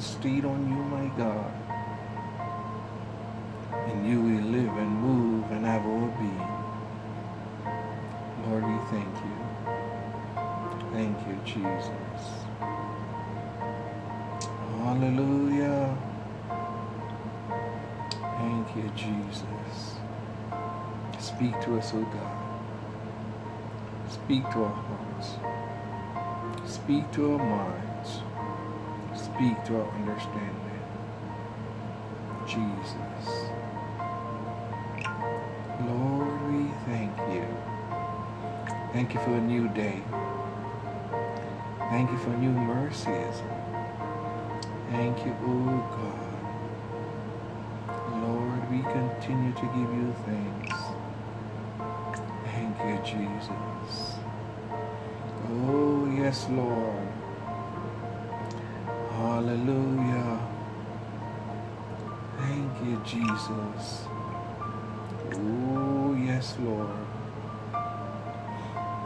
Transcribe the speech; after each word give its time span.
stayed 0.00 0.44
on 0.44 0.68
you, 0.68 0.82
my 0.84 1.06
God. 1.16 1.52
And 3.72 4.08
you 4.08 4.20
will 4.20 4.44
live 4.50 4.76
and 4.76 4.90
move 5.02 5.50
and 5.52 5.64
have 5.66 5.86
all 5.86 6.08
being. 6.18 6.48
Lord, 8.46 8.64
we 8.64 8.78
thank 8.90 9.14
you. 9.24 9.36
Thank 10.92 11.18
you, 11.28 11.38
Jesus. 11.44 12.46
Hallelujah. 14.84 15.96
Thank 18.22 18.76
you, 18.76 18.90
Jesus. 18.96 19.96
Speak 21.18 21.60
to 21.62 21.78
us, 21.78 21.92
O 21.94 22.02
God. 22.02 22.60
Speak 24.10 24.42
to 24.52 24.64
our 24.64 24.74
hearts. 24.74 25.36
Speak 26.66 27.10
to 27.12 27.32
our 27.32 27.38
minds. 27.38 27.87
Speak 29.38 29.64
to 29.66 29.80
our 29.80 29.90
understanding. 29.94 30.80
Jesus. 32.44 33.26
Lord, 35.86 36.42
we 36.50 36.72
thank 36.86 37.16
you. 37.32 37.46
Thank 38.92 39.14
you 39.14 39.20
for 39.20 39.30
a 39.34 39.40
new 39.40 39.68
day. 39.68 40.02
Thank 41.90 42.10
you 42.10 42.18
for 42.18 42.30
new 42.30 42.50
mercies. 42.50 43.42
Thank 44.90 45.24
you, 45.24 45.36
oh 45.44 45.86
God. 45.94 46.40
Lord, 48.20 48.70
we 48.72 48.82
continue 48.90 49.52
to 49.52 49.66
give 49.66 49.94
you 49.94 50.14
thanks. 50.26 50.78
Thank 52.46 52.76
you, 52.80 52.98
Jesus. 53.04 54.16
Oh, 55.48 56.12
yes, 56.18 56.48
Lord. 56.50 57.07
Hallelujah. 59.38 60.40
Thank 62.38 62.72
you, 62.84 63.00
Jesus. 63.04 64.02
Oh, 65.32 66.18
yes, 66.20 66.56
Lord. 66.58 66.90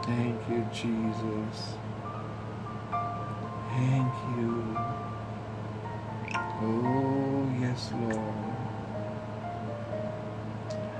Thank 0.01 0.39
you, 0.49 0.65
Jesus. 0.73 1.75
Thank 3.77 4.13
you. 4.35 4.75
Oh, 6.63 7.47
yes, 7.61 7.91
Lord. 8.01 8.33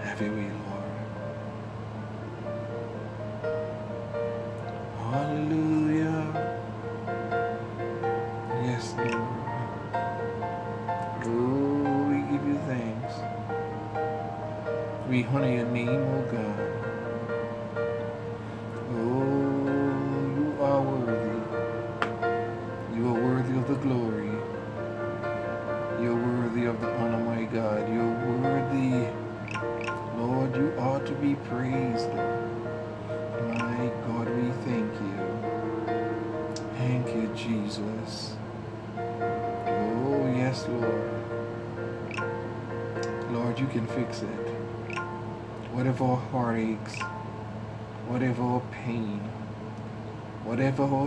Have 0.03 0.21
your 0.21 0.37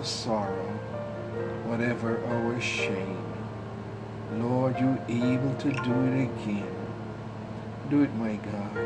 sorrow, 0.06 0.70
whatever 1.66 2.22
oh, 2.28 2.52
our 2.52 2.60
shame, 2.60 3.26
Lord, 4.34 4.76
you're 4.78 4.98
able 5.08 5.54
to 5.56 5.72
do 5.72 5.94
it 6.06 6.30
again. 6.30 6.76
Do 7.90 8.02
it, 8.02 8.14
my 8.14 8.36
God. 8.36 8.76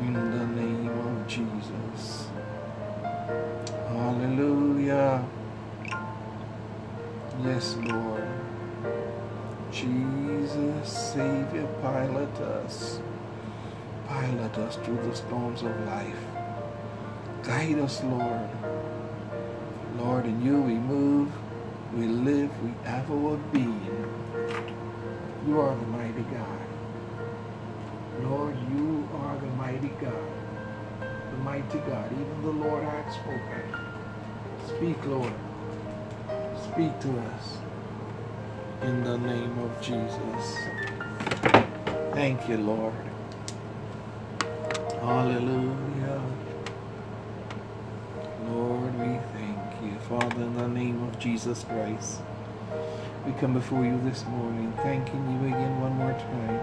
In 0.00 0.12
the 0.12 0.46
name 0.60 0.88
of 0.88 1.26
Jesus. 1.26 2.28
Hallelujah. 3.88 5.24
Yes, 7.42 7.76
Lord. 7.76 8.28
Jesus, 9.72 11.12
Savior, 11.12 11.66
pilot 11.80 12.34
us. 12.40 13.00
Pilot 14.06 14.58
us 14.58 14.76
through 14.76 15.02
the 15.08 15.16
storms 15.16 15.62
of 15.62 15.86
life. 15.86 16.24
Guide 17.42 17.78
us, 17.78 18.02
Lord. 18.04 18.48
Lord, 19.98 20.26
in 20.26 20.40
you 20.44 20.60
we 20.62 20.74
move, 20.74 21.30
we 21.94 22.06
live, 22.06 22.50
we 22.62 22.70
have 22.84 23.10
our 23.10 23.36
being. 23.52 23.80
You 25.46 25.60
are 25.60 25.74
the 25.74 25.86
mighty 25.86 26.22
God. 26.22 26.60
Lord, 28.22 28.56
you 28.72 29.08
are 29.22 29.36
the 29.38 29.46
mighty 29.56 29.88
God. 30.00 30.30
The 31.00 31.36
mighty 31.38 31.78
God. 31.78 32.12
Even 32.12 32.42
the 32.42 32.50
Lord 32.50 32.84
hath 32.84 33.12
spoken. 33.12 33.62
Speak, 34.68 35.06
Lord. 35.06 35.32
Speak 36.72 37.00
to 37.00 37.18
us. 37.20 37.58
In 38.82 39.04
the 39.04 39.18
name 39.18 39.58
of 39.58 39.80
Jesus. 39.82 40.58
Thank 42.12 42.48
you, 42.48 42.58
Lord. 42.58 42.94
Hallelujah. 45.00 45.97
Jesus 51.18 51.64
Christ, 51.64 52.20
we 53.26 53.32
come 53.40 53.52
before 53.52 53.84
you 53.84 54.00
this 54.04 54.24
morning, 54.26 54.72
thanking 54.82 55.18
you 55.32 55.48
again 55.48 55.80
one 55.80 55.92
more 55.96 56.12
time 56.12 56.60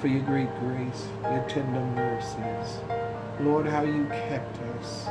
for 0.00 0.08
your 0.08 0.22
great 0.22 0.50
grace, 0.58 1.06
your 1.22 1.44
tender 1.48 1.80
mercies. 1.94 2.80
Lord, 3.38 3.66
how 3.66 3.82
you 3.82 4.06
kept 4.06 4.58
us. 4.78 5.06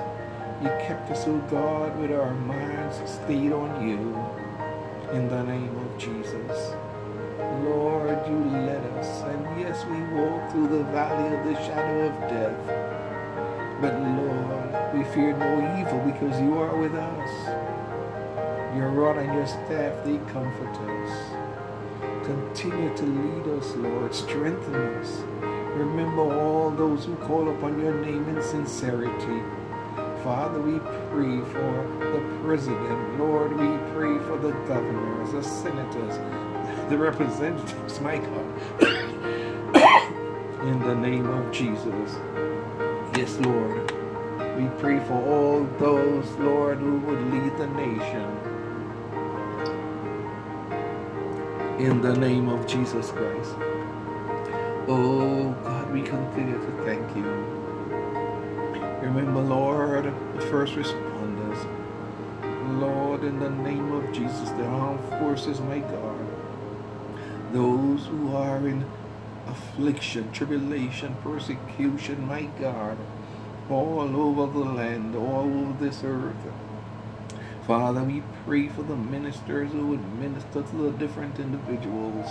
You 0.62 0.68
kept 0.86 1.10
us, 1.10 1.24
oh 1.28 1.38
God, 1.50 1.98
with 2.00 2.12
our 2.12 2.34
minds 2.34 2.98
stayed 3.10 3.54
on 3.54 3.88
you. 3.88 3.98
In 5.14 5.30
the 5.30 5.44
name 5.44 5.78
of 5.78 5.98
Jesus. 5.98 6.74
Lord, 7.64 8.28
you 8.28 8.38
led 8.60 8.84
us. 8.98 9.22
And 9.22 9.60
yes, 9.62 9.86
we 9.86 10.02
walked 10.20 10.52
through 10.52 10.68
the 10.68 10.84
valley 10.92 11.38
of 11.38 11.46
the 11.46 11.56
shadow 11.64 12.08
of 12.08 12.30
death. 12.30 13.82
But 13.82 13.94
Lord, 14.02 14.94
we 14.94 15.04
fear 15.14 15.32
no 15.38 15.80
evil 15.80 16.00
because 16.12 16.42
you 16.42 16.58
are 16.58 16.76
with 16.76 16.94
us. 16.94 17.69
Your 18.76 18.90
rod 18.90 19.18
and 19.18 19.34
your 19.34 19.48
staff, 19.48 20.04
they 20.06 20.18
comfort 20.32 20.76
us. 20.78 22.26
Continue 22.26 22.96
to 22.96 23.04
lead 23.04 23.60
us, 23.60 23.76
Lord. 23.76 24.14
Strengthen 24.14 24.76
us. 24.76 25.24
Remember 25.76 26.22
all 26.22 26.70
those 26.70 27.06
who 27.06 27.16
call 27.16 27.50
upon 27.50 27.80
your 27.80 27.94
name 28.06 28.28
in 28.30 28.42
sincerity. 28.44 29.42
Father, 30.24 30.62
we 30.62 30.80
pray 31.10 31.40
for 31.52 31.88
the 32.00 32.40
president. 32.44 33.20
Lord, 33.20 33.52
we 33.52 33.78
pray 33.94 34.20
for 34.28 34.38
the 34.38 34.52
governors, 34.68 35.32
the 35.32 35.44
senators, 35.44 36.18
the 36.90 36.98
representatives, 36.98 38.00
my 38.02 38.18
God. 38.18 38.46
in 40.64 40.80
the 40.82 40.96
name 40.96 41.26
of 41.26 41.52
Jesus. 41.52 42.18
Yes, 43.18 43.38
Lord. 43.40 43.92
We 44.58 44.68
pray 44.80 45.00
for 45.00 45.14
all 45.26 45.64
those, 45.80 46.30
Lord, 46.34 46.80
who 46.80 47.00
would 47.00 47.22
lead 47.32 47.58
the 47.58 47.68
nation. 47.68 48.39
In 51.80 52.02
the 52.02 52.14
name 52.14 52.50
of 52.50 52.68
Jesus 52.68 53.10
Christ. 53.12 53.56
Oh, 54.90 55.56
God, 55.64 55.90
we 55.94 56.02
continue 56.02 56.60
to 56.60 56.84
thank 56.84 57.16
you. 57.16 57.24
Remember, 59.02 59.40
Lord, 59.40 60.04
the 60.04 60.42
first 60.42 60.74
responders. 60.74 61.66
Lord, 62.82 63.24
in 63.24 63.40
the 63.40 63.50
name 63.50 63.94
of 63.94 64.12
Jesus, 64.12 64.50
the 64.50 64.66
armed 64.66 65.08
forces, 65.22 65.62
my 65.62 65.80
God. 65.80 66.28
Those 67.54 68.08
who 68.08 68.36
are 68.36 68.68
in 68.68 68.86
affliction, 69.48 70.34
tribulation, 70.34 71.16
persecution, 71.24 72.28
my 72.28 72.42
God, 72.60 72.98
all 73.70 74.02
over 74.02 74.52
the 74.52 74.66
land, 74.66 75.16
all 75.16 75.46
over 75.46 75.82
this 75.82 76.04
earth. 76.04 76.36
Father, 77.70 78.02
we 78.02 78.24
pray 78.48 78.68
for 78.68 78.82
the 78.82 78.96
ministers 78.96 79.72
who 79.72 79.86
would 79.86 80.14
minister 80.18 80.64
to 80.64 80.76
the 80.76 80.90
different 80.98 81.40
individuals. 81.40 82.26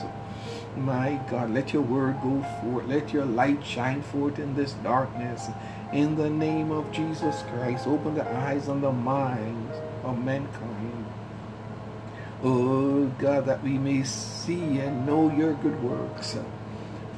My 0.77 1.21
God, 1.31 1.51
let 1.51 1.73
your 1.73 1.83
word 1.83 2.17
go 2.25 2.43
forth. 2.61 2.89
Let 2.89 3.13
your 3.13 3.25
light 3.25 3.65
shine 3.65 4.03
forth 4.03 4.41
in 4.41 4.57
this 4.57 4.73
darkness. 4.73 5.47
In 5.93 6.17
the 6.17 6.29
name 6.29 6.73
of 6.73 6.91
Jesus 6.91 7.45
Christ, 7.53 7.87
open 7.87 8.17
the 8.17 8.29
eyes 8.29 8.67
and 8.67 8.83
the 8.83 8.91
minds 8.91 9.77
of 10.03 10.19
mankind. 10.25 11.07
Oh 12.43 13.07
God, 13.21 13.47
that 13.47 13.63
we 13.63 13.79
may 13.79 14.03
see 14.03 14.81
and 14.81 15.07
know 15.07 15.33
your 15.33 15.55
good 15.55 15.81
works. 15.85 16.37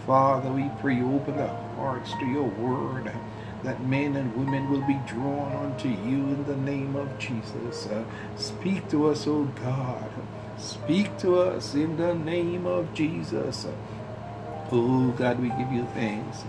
Father, 0.06 0.52
we 0.52 0.70
pray 0.82 1.00
open 1.00 1.38
the 1.38 1.48
hearts 1.48 2.12
to 2.20 2.26
your 2.26 2.48
word 2.48 3.14
that 3.62 3.84
men 3.86 4.16
and 4.16 4.34
women 4.36 4.70
will 4.70 4.86
be 4.86 4.98
drawn 5.06 5.52
unto 5.52 5.88
you 5.88 6.18
in 6.34 6.44
the 6.46 6.56
name 6.56 6.96
of 6.96 7.18
Jesus. 7.18 7.86
Uh, 7.86 8.04
speak 8.36 8.88
to 8.88 9.08
us, 9.08 9.26
O 9.26 9.44
God. 9.44 10.10
Speak 10.58 11.16
to 11.18 11.38
us 11.38 11.74
in 11.74 11.96
the 11.96 12.14
name 12.14 12.66
of 12.66 12.92
Jesus. 12.94 13.66
Oh 14.72 15.08
God, 15.16 15.40
we 15.40 15.48
give 15.48 15.72
you 15.72 15.86
thanks. 15.94 16.44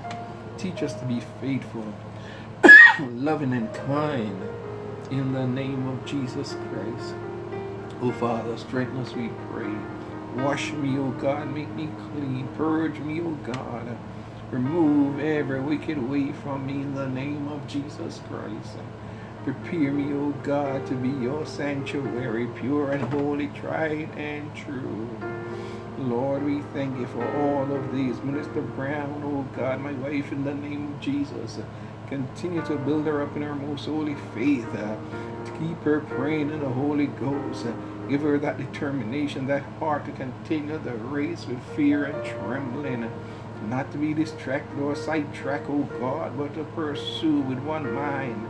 Teach 0.57 0.83
us 0.83 0.93
to 0.95 1.05
be 1.05 1.21
faithful, 1.39 1.85
loving, 2.99 3.53
and 3.53 3.73
kind 3.73 4.41
in 5.09 5.33
the 5.33 5.47
name 5.47 5.87
of 5.87 6.05
Jesus 6.05 6.55
Christ. 6.69 7.15
Oh 8.01 8.11
Father, 8.19 8.57
strengthen 8.57 8.99
us, 8.99 9.13
we 9.13 9.29
pray. 9.51 9.73
Wash 10.35 10.71
me, 10.73 10.97
O 10.97 11.11
God, 11.11 11.53
make 11.53 11.69
me 11.75 11.89
clean. 12.13 12.47
Purge 12.55 12.99
me, 12.99 13.21
O 13.21 13.31
God. 13.43 13.97
Remove 14.51 15.21
every 15.21 15.61
wicked 15.61 16.09
way 16.09 16.33
from 16.33 16.65
me 16.65 16.81
in 16.81 16.93
the 16.93 17.07
name 17.07 17.47
of 17.47 17.65
Jesus 17.67 18.19
Christ. 18.27 18.75
Prepare 19.45 19.93
me, 19.93 20.13
O 20.13 20.31
God, 20.43 20.85
to 20.87 20.93
be 20.93 21.07
your 21.07 21.45
sanctuary, 21.45 22.47
pure 22.59 22.91
and 22.91 23.01
holy, 23.13 23.47
tried 23.47 24.09
and 24.17 24.53
true. 24.53 25.09
Lord, 25.97 26.43
we 26.43 26.61
thank 26.73 26.99
you 26.99 27.07
for 27.07 27.25
all 27.37 27.73
of 27.73 27.93
these. 27.93 28.21
Minister 28.23 28.61
Brown, 28.61 29.21
oh 29.23 29.47
God, 29.55 29.79
my 29.79 29.93
wife, 29.93 30.33
in 30.33 30.43
the 30.43 30.53
name 30.53 30.95
of 30.95 30.99
Jesus. 30.99 31.59
Continue 32.09 32.65
to 32.65 32.75
build 32.75 33.05
her 33.05 33.23
up 33.23 33.33
in 33.37 33.43
her 33.43 33.55
most 33.55 33.85
holy 33.85 34.15
faith. 34.35 34.67
Keep 35.59 35.81
her 35.83 36.01
praying 36.01 36.49
in 36.49 36.59
the 36.59 36.69
Holy 36.69 37.07
Ghost. 37.07 37.67
Give 38.09 38.21
her 38.21 38.37
that 38.39 38.57
determination, 38.57 39.47
that 39.47 39.63
heart 39.79 40.05
to 40.05 40.11
continue 40.11 40.77
the 40.77 40.95
race 40.95 41.45
with 41.47 41.63
fear 41.75 42.03
and 42.03 42.25
trembling 42.25 43.09
not 43.67 43.91
to 43.91 43.97
be 43.97 44.13
distracted 44.13 44.79
or 44.79 44.95
sidetracked, 44.95 45.67
oh 45.69 45.83
God, 45.99 46.37
but 46.37 46.53
to 46.55 46.63
pursue 46.63 47.41
with 47.41 47.59
one 47.59 47.91
mind, 47.93 48.49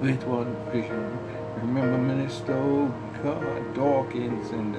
with 0.00 0.22
one 0.24 0.54
vision. 0.72 1.18
Remember, 1.56 1.98
Minister, 1.98 2.54
oh 2.54 2.94
God, 3.22 3.74
Dawkins 3.74 4.50
and 4.50 4.76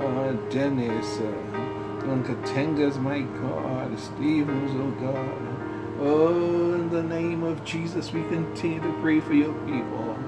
uh, 0.00 0.32
Dennis, 0.50 1.18
uh, 1.18 2.10
Uncle 2.10 2.36
Tengas, 2.36 2.98
my 3.00 3.20
God, 3.20 3.98
Stevens, 3.98 4.72
oh 4.74 4.90
God. 5.00 5.52
Oh, 6.00 6.74
in 6.74 6.90
the 6.90 7.02
name 7.02 7.44
of 7.44 7.64
Jesus, 7.64 8.12
we 8.12 8.22
continue 8.24 8.80
to 8.80 8.92
pray 9.00 9.20
for 9.20 9.34
your 9.34 9.54
people. 9.66 10.18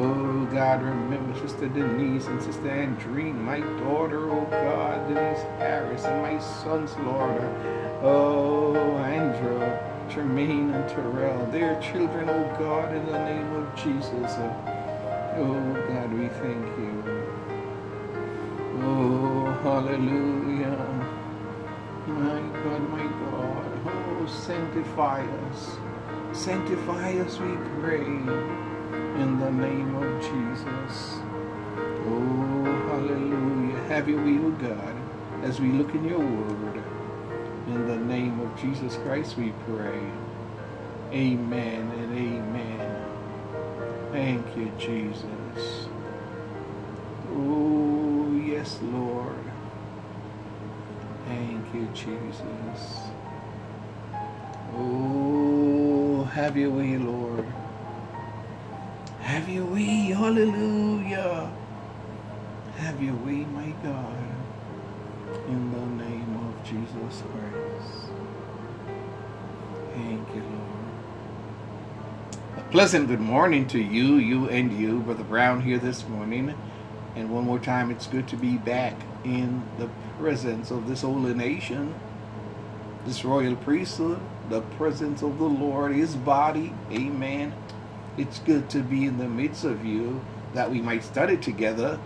Oh 0.00 0.44
God, 0.52 0.80
remember 0.84 1.36
Sister 1.40 1.66
Denise 1.66 2.28
and 2.28 2.40
Sister 2.40 2.68
Andrine, 2.68 3.34
my 3.34 3.58
daughter, 3.82 4.30
oh 4.30 4.46
God, 4.48 5.08
Denise 5.08 5.42
Harris, 5.58 6.04
and 6.04 6.22
my 6.22 6.38
sons, 6.38 6.96
Lord. 6.98 7.42
Uh, 7.42 8.06
oh, 8.06 8.76
Andrew, 8.98 9.58
Tremaine, 10.08 10.70
and 10.70 10.88
Terrell, 10.88 11.44
their 11.46 11.80
children, 11.80 12.30
oh 12.30 12.56
God, 12.60 12.94
in 12.94 13.06
the 13.06 13.18
name 13.24 13.52
of 13.54 13.74
Jesus. 13.74 14.38
Uh, 14.38 15.34
oh 15.38 15.74
God, 15.88 16.12
we 16.12 16.28
thank 16.28 16.64
you. 16.78 17.02
Oh, 18.80 19.46
hallelujah. 19.64 20.78
My 22.06 22.40
God, 22.62 22.88
my 22.90 23.02
God. 23.02 23.80
Oh, 23.84 24.26
sanctify 24.28 25.26
us. 25.48 25.76
Sanctify 26.32 27.18
us, 27.18 27.40
we 27.40 27.56
pray 27.80 28.67
in 28.92 29.38
the 29.40 29.50
name 29.50 29.94
of 29.96 30.20
Jesus. 30.22 31.18
Oh, 32.06 32.64
hallelujah. 32.88 33.78
Have 33.88 34.08
your 34.08 34.20
O 34.20 34.50
God, 34.52 34.96
as 35.42 35.60
we 35.60 35.72
look 35.72 35.94
in 35.94 36.04
your 36.08 36.18
word. 36.18 36.82
In 37.66 37.86
the 37.86 37.96
name 37.96 38.40
of 38.40 38.60
Jesus 38.60 38.96
Christ 38.96 39.36
we 39.36 39.52
pray. 39.66 40.00
Amen 41.12 41.90
and 41.98 42.18
amen. 42.18 43.04
Thank 44.12 44.56
you, 44.56 44.72
Jesus. 44.78 45.88
Oh, 47.32 48.32
yes, 48.44 48.78
Lord. 48.82 49.36
Thank 51.26 51.74
you, 51.74 51.88
Jesus. 51.94 52.98
Oh, 54.74 56.24
have 56.32 56.56
your 56.56 56.70
way, 56.70 56.96
Lord. 56.96 57.44
Have 59.48 59.56
your 59.56 59.64
way, 59.64 60.12
hallelujah. 60.12 61.50
Have 62.76 63.02
your 63.02 63.14
way, 63.14 63.46
my 63.46 63.70
God, 63.82 64.14
in 65.48 65.72
the 65.72 66.04
name 66.04 66.36
of 66.36 66.62
Jesus 66.62 67.22
Christ. 67.32 68.10
Thank 69.94 70.28
you, 70.34 70.42
Lord. 70.42 70.98
A 72.58 72.70
pleasant 72.70 73.08
good 73.08 73.22
morning 73.22 73.66
to 73.68 73.78
you, 73.80 74.16
you 74.16 74.50
and 74.50 74.78
you, 74.78 75.00
Brother 75.00 75.24
Brown 75.24 75.62
here 75.62 75.78
this 75.78 76.06
morning. 76.06 76.54
And 77.16 77.30
one 77.30 77.44
more 77.44 77.58
time, 77.58 77.90
it's 77.90 78.06
good 78.06 78.28
to 78.28 78.36
be 78.36 78.58
back 78.58 79.00
in 79.24 79.62
the 79.78 79.88
presence 80.18 80.70
of 80.70 80.86
this 80.86 81.00
holy 81.00 81.32
nation, 81.32 81.94
this 83.06 83.24
royal 83.24 83.56
priesthood, 83.56 84.20
the 84.50 84.60
presence 84.60 85.22
of 85.22 85.38
the 85.38 85.48
Lord, 85.48 85.94
his 85.94 86.16
body. 86.16 86.74
Amen 86.92 87.54
it's 88.18 88.40
good 88.40 88.68
to 88.70 88.82
be 88.82 89.04
in 89.04 89.18
the 89.18 89.28
midst 89.28 89.64
of 89.64 89.84
you 89.84 90.20
that 90.54 90.70
we 90.70 90.80
might 90.80 91.04
study 91.04 91.36
together, 91.36 91.98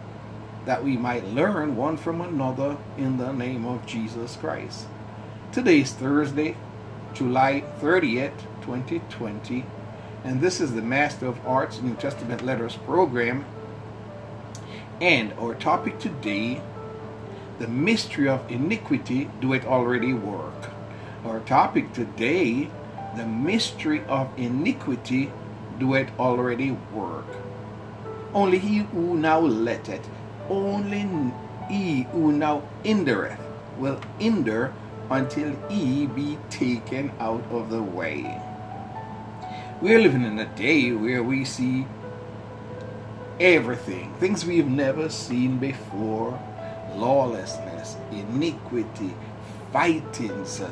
that 0.66 0.84
we 0.84 0.96
might 0.96 1.24
learn 1.28 1.74
one 1.76 1.96
from 1.96 2.20
another 2.20 2.76
in 2.98 3.16
the 3.16 3.32
name 3.32 3.64
of 3.64 3.86
Jesus 3.86 4.36
Christ. 4.36 4.86
Today 5.52 5.80
is 5.80 5.92
Thursday, 5.92 6.56
July 7.14 7.64
30th, 7.80 8.38
2020, 8.60 9.64
and 10.24 10.40
this 10.40 10.60
is 10.60 10.74
the 10.74 10.82
Master 10.82 11.26
of 11.26 11.44
Arts 11.46 11.80
New 11.80 11.94
Testament 11.94 12.42
Letters 12.42 12.76
program. 12.76 13.44
And 15.00 15.32
our 15.34 15.54
topic 15.54 15.98
today, 15.98 16.60
the 17.58 17.68
mystery 17.68 18.28
of 18.28 18.48
iniquity, 18.50 19.30
do 19.40 19.52
it 19.52 19.64
already 19.64 20.12
work? 20.12 20.70
Our 21.24 21.40
topic 21.40 21.92
today, 21.92 22.70
the 23.16 23.26
mystery 23.26 24.04
of 24.04 24.28
iniquity, 24.38 25.30
do 25.78 25.94
it 25.94 26.08
already 26.18 26.72
work. 26.92 27.26
Only 28.34 28.58
he 28.58 28.78
who 28.78 29.16
now 29.16 29.40
letteth, 29.40 30.08
only 30.48 31.32
he 31.68 32.02
who 32.12 32.32
now 32.32 32.62
hindereth, 32.82 33.38
will 33.78 34.00
hinder 34.18 34.72
until 35.10 35.54
he 35.68 36.06
be 36.06 36.38
taken 36.48 37.12
out 37.20 37.44
of 37.50 37.70
the 37.70 37.82
way. 37.82 38.40
We 39.80 39.94
are 39.94 40.00
living 40.00 40.24
in 40.24 40.38
a 40.38 40.46
day 40.56 40.92
where 40.92 41.22
we 41.22 41.44
see 41.44 41.86
everything, 43.40 44.14
things 44.14 44.46
we've 44.46 44.68
never 44.68 45.08
seen 45.08 45.58
before 45.58 46.38
lawlessness, 46.94 47.96
iniquity, 48.10 49.14
fightings, 49.72 50.62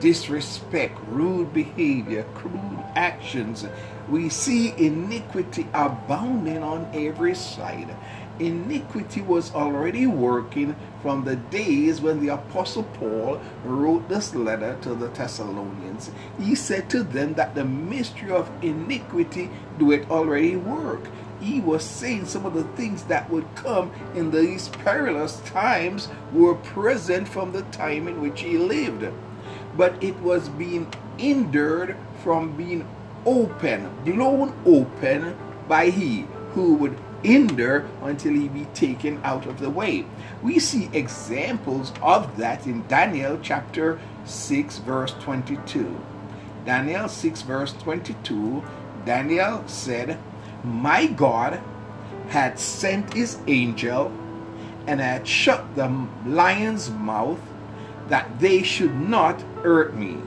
disrespect, 0.00 0.98
rude 1.08 1.52
behavior, 1.52 2.24
crude 2.34 2.84
actions, 2.94 3.66
we 4.08 4.28
see 4.28 4.74
iniquity 4.76 5.66
abounding 5.72 6.62
on 6.62 6.88
every 6.92 7.34
side. 7.34 7.94
Iniquity 8.40 9.22
was 9.22 9.54
already 9.54 10.08
working 10.08 10.74
from 11.02 11.24
the 11.24 11.36
days 11.36 12.00
when 12.00 12.20
the 12.20 12.34
Apostle 12.34 12.82
Paul 12.82 13.40
wrote 13.64 14.08
this 14.08 14.34
letter 14.34 14.76
to 14.82 14.94
the 14.94 15.06
Thessalonians. 15.08 16.10
He 16.40 16.56
said 16.56 16.90
to 16.90 17.04
them 17.04 17.34
that 17.34 17.54
the 17.54 17.64
mystery 17.64 18.32
of 18.32 18.50
iniquity 18.62 19.50
do 19.78 19.92
it 19.92 20.10
already 20.10 20.56
work. 20.56 21.06
He 21.40 21.60
was 21.60 21.84
saying 21.84 22.26
some 22.26 22.44
of 22.44 22.54
the 22.54 22.64
things 22.64 23.04
that 23.04 23.30
would 23.30 23.46
come 23.54 23.92
in 24.14 24.32
these 24.32 24.68
perilous 24.68 25.40
times 25.40 26.08
were 26.32 26.56
present 26.56 27.28
from 27.28 27.52
the 27.52 27.62
time 27.62 28.08
in 28.08 28.20
which 28.20 28.40
he 28.40 28.58
lived. 28.58 29.12
But 29.76 30.02
it 30.02 30.18
was 30.20 30.48
being 30.48 30.92
hindered 31.16 31.96
from 32.22 32.56
being 32.56 32.86
open, 33.26 33.90
blown 34.04 34.54
open 34.66 35.36
by 35.68 35.90
he 35.90 36.26
who 36.52 36.74
would 36.74 36.96
hinder 37.22 37.88
until 38.02 38.34
he 38.34 38.48
be 38.48 38.66
taken 38.74 39.20
out 39.24 39.46
of 39.46 39.58
the 39.58 39.70
way. 39.70 40.04
We 40.42 40.58
see 40.58 40.90
examples 40.92 41.92
of 42.02 42.36
that 42.36 42.66
in 42.66 42.86
Daniel 42.86 43.38
chapter 43.42 43.98
6, 44.24 44.78
verse 44.78 45.14
22. 45.20 45.98
Daniel 46.64 47.08
6, 47.08 47.42
verse 47.42 47.72
22, 47.72 48.62
Daniel 49.04 49.64
said, 49.66 50.18
My 50.62 51.06
God 51.06 51.60
had 52.28 52.58
sent 52.58 53.12
his 53.14 53.38
angel 53.46 54.12
and 54.86 55.00
had 55.00 55.26
shut 55.26 55.74
the 55.74 56.06
lion's 56.26 56.90
mouth 56.90 57.40
that 58.08 58.38
they 58.40 58.62
should 58.62 58.94
not 58.94 59.40
hurt 59.62 59.94
me. 59.94 60.18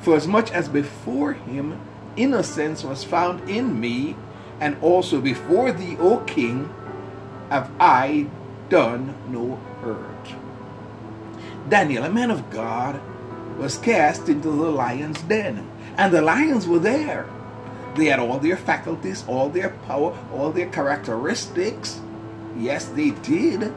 For 0.00 0.16
as 0.16 0.26
much 0.26 0.50
as 0.50 0.68
before 0.68 1.32
him 1.32 1.80
innocence 2.16 2.84
was 2.84 3.04
found 3.04 3.48
in 3.48 3.80
me, 3.80 4.16
and 4.60 4.76
also 4.82 5.20
before 5.20 5.72
thee, 5.72 5.96
O 5.98 6.18
king, 6.18 6.72
have 7.50 7.70
I 7.78 8.26
done 8.68 9.14
no 9.28 9.56
hurt. 9.80 10.34
Daniel, 11.68 12.04
a 12.04 12.10
man 12.10 12.30
of 12.30 12.50
God, 12.50 13.00
was 13.58 13.78
cast 13.78 14.28
into 14.28 14.50
the 14.50 14.70
lion's 14.70 15.20
den, 15.22 15.68
and 15.96 16.12
the 16.12 16.22
lions 16.22 16.66
were 16.66 16.78
there. 16.78 17.26
They 17.96 18.06
had 18.06 18.20
all 18.20 18.38
their 18.38 18.56
faculties, 18.56 19.24
all 19.26 19.48
their 19.48 19.70
power, 19.86 20.16
all 20.32 20.52
their 20.52 20.68
characteristics. 20.68 22.00
Yes, 22.56 22.86
they 22.86 23.10
did. 23.10 23.72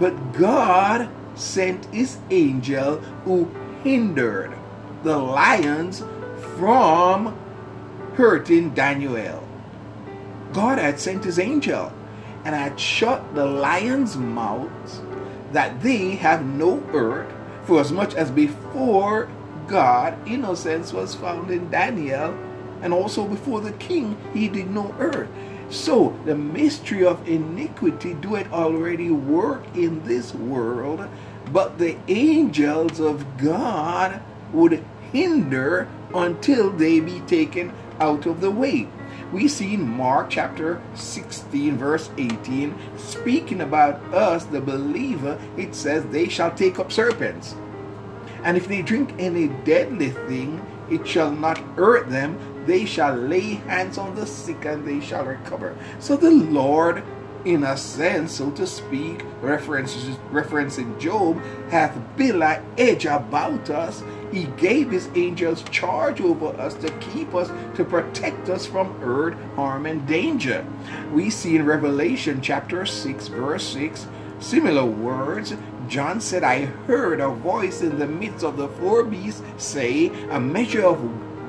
But 0.00 0.32
God 0.32 1.08
sent 1.38 1.84
his 1.86 2.18
angel 2.30 2.98
who 3.24 3.50
hindered 3.82 4.52
the 5.02 5.16
lions 5.16 6.02
from 6.56 7.38
hurting 8.14 8.70
Daniel. 8.74 9.46
God 10.52 10.78
had 10.78 10.98
sent 10.98 11.24
his 11.24 11.38
angel 11.38 11.92
and 12.44 12.54
had 12.54 12.80
shut 12.80 13.34
the 13.34 13.44
lions' 13.44 14.16
mouths 14.16 15.00
that 15.52 15.80
they 15.82 16.16
have 16.16 16.44
no 16.44 16.80
hurt, 16.92 17.30
for 17.64 17.80
as 17.80 17.92
much 17.92 18.14
as 18.14 18.30
before 18.30 19.28
God 19.66 20.16
innocence 20.26 20.92
was 20.92 21.14
found 21.14 21.50
in 21.50 21.70
Daniel, 21.70 22.36
and 22.82 22.92
also 22.92 23.26
before 23.26 23.60
the 23.60 23.72
king 23.72 24.16
he 24.32 24.48
did 24.48 24.70
no 24.70 24.84
hurt. 24.92 25.28
So 25.70 26.18
the 26.24 26.34
mystery 26.34 27.04
of 27.04 27.28
iniquity 27.28 28.14
do 28.14 28.36
it 28.36 28.50
already 28.52 29.10
work 29.10 29.64
in 29.76 30.02
this 30.04 30.34
world, 30.34 31.06
but 31.52 31.78
the 31.78 31.96
angels 32.08 33.00
of 33.00 33.38
God 33.38 34.20
would 34.52 34.84
hinder 35.12 35.88
until 36.14 36.70
they 36.70 37.00
be 37.00 37.20
taken 37.20 37.72
out 38.00 38.26
of 38.26 38.40
the 38.40 38.50
way. 38.50 38.88
We 39.32 39.46
see 39.48 39.76
Mark 39.76 40.30
chapter 40.30 40.80
16, 40.94 41.76
verse 41.76 42.10
18, 42.16 42.74
speaking 42.96 43.60
about 43.60 44.02
us, 44.14 44.44
the 44.44 44.60
believer, 44.60 45.38
it 45.56 45.74
says, 45.74 46.04
They 46.06 46.28
shall 46.28 46.50
take 46.50 46.78
up 46.78 46.90
serpents. 46.90 47.54
And 48.42 48.56
if 48.56 48.68
they 48.68 48.80
drink 48.80 49.14
any 49.18 49.48
deadly 49.48 50.10
thing, 50.10 50.64
it 50.90 51.06
shall 51.06 51.30
not 51.30 51.58
hurt 51.76 52.08
them. 52.08 52.38
They 52.64 52.86
shall 52.86 53.14
lay 53.14 53.54
hands 53.54 53.98
on 53.98 54.14
the 54.14 54.26
sick 54.26 54.64
and 54.64 54.86
they 54.86 55.00
shall 55.00 55.24
recover. 55.24 55.76
So 55.98 56.16
the 56.16 56.30
Lord 56.30 57.02
in 57.44 57.64
a 57.64 57.76
sense, 57.76 58.36
so 58.36 58.50
to 58.52 58.66
speak, 58.66 59.24
references 59.40 60.16
referencing 60.32 60.98
Job, 60.98 61.40
hath 61.70 61.98
built 62.16 62.42
an 62.42 62.64
edge 62.76 63.06
about 63.06 63.70
us. 63.70 64.02
He 64.32 64.44
gave 64.56 64.90
his 64.90 65.08
angels 65.14 65.62
charge 65.70 66.20
over 66.20 66.48
us 66.60 66.74
to 66.74 66.90
keep 66.98 67.34
us, 67.34 67.50
to 67.76 67.84
protect 67.84 68.48
us 68.48 68.66
from 68.66 68.98
hurt, 69.00 69.36
harm, 69.56 69.86
and 69.86 70.06
danger. 70.06 70.66
We 71.12 71.30
see 71.30 71.56
in 71.56 71.64
Revelation 71.64 72.40
chapter 72.42 72.84
6, 72.84 73.28
verse 73.28 73.64
6, 73.68 74.06
similar 74.38 74.84
words. 74.84 75.54
John 75.88 76.20
said, 76.20 76.44
I 76.44 76.66
heard 76.66 77.20
a 77.20 77.30
voice 77.30 77.80
in 77.80 77.98
the 77.98 78.06
midst 78.06 78.44
of 78.44 78.58
the 78.58 78.68
four 78.68 79.04
beasts 79.04 79.42
say, 79.56 80.08
A 80.28 80.38
measure 80.38 80.84
of 80.84 81.00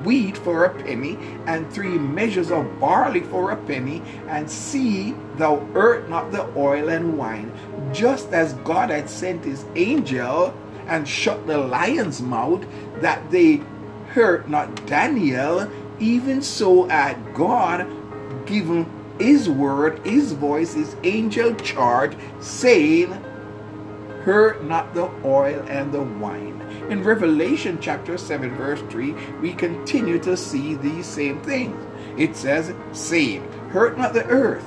wheat 0.04 0.36
for 0.36 0.64
a 0.64 0.82
penny, 0.82 1.18
and 1.46 1.70
three 1.72 1.98
measures 1.98 2.50
of 2.50 2.80
barley 2.80 3.20
for 3.20 3.50
a 3.50 3.56
penny, 3.56 4.02
and 4.28 4.50
see 4.50 5.14
thou 5.36 5.56
hurt 5.72 6.08
not 6.08 6.32
the 6.32 6.46
oil 6.56 6.88
and 6.88 7.16
wine, 7.16 7.52
just 7.92 8.32
as 8.32 8.54
God 8.64 8.90
had 8.90 9.08
sent 9.08 9.44
his 9.44 9.64
angel 9.76 10.54
and 10.86 11.06
shut 11.06 11.46
the 11.46 11.58
lion's 11.58 12.20
mouth, 12.20 12.64
that 13.00 13.30
they 13.30 13.62
hurt 14.08 14.48
not 14.48 14.86
Daniel, 14.86 15.70
even 16.00 16.42
so 16.42 16.88
had 16.88 17.34
God 17.34 17.86
given 18.46 18.86
his 19.18 19.48
word, 19.48 20.04
his 20.04 20.32
voice, 20.32 20.74
his 20.74 20.96
angel 21.04 21.54
charge, 21.56 22.16
saying, 22.40 23.12
Hurt 24.24 24.64
not 24.64 24.94
the 24.94 25.10
oil 25.24 25.64
and 25.68 25.92
the 25.92 26.02
wine. 26.02 26.60
In 26.90 27.04
Revelation 27.04 27.78
chapter 27.80 28.18
7, 28.18 28.56
verse 28.56 28.80
3, 28.90 29.12
we 29.40 29.52
continue 29.52 30.18
to 30.18 30.36
see 30.36 30.74
these 30.74 31.06
same 31.06 31.40
things. 31.42 31.80
It 32.18 32.34
says, 32.34 32.74
saying, 32.90 33.44
Hurt 33.70 33.96
not 33.96 34.12
the 34.12 34.26
earth, 34.26 34.64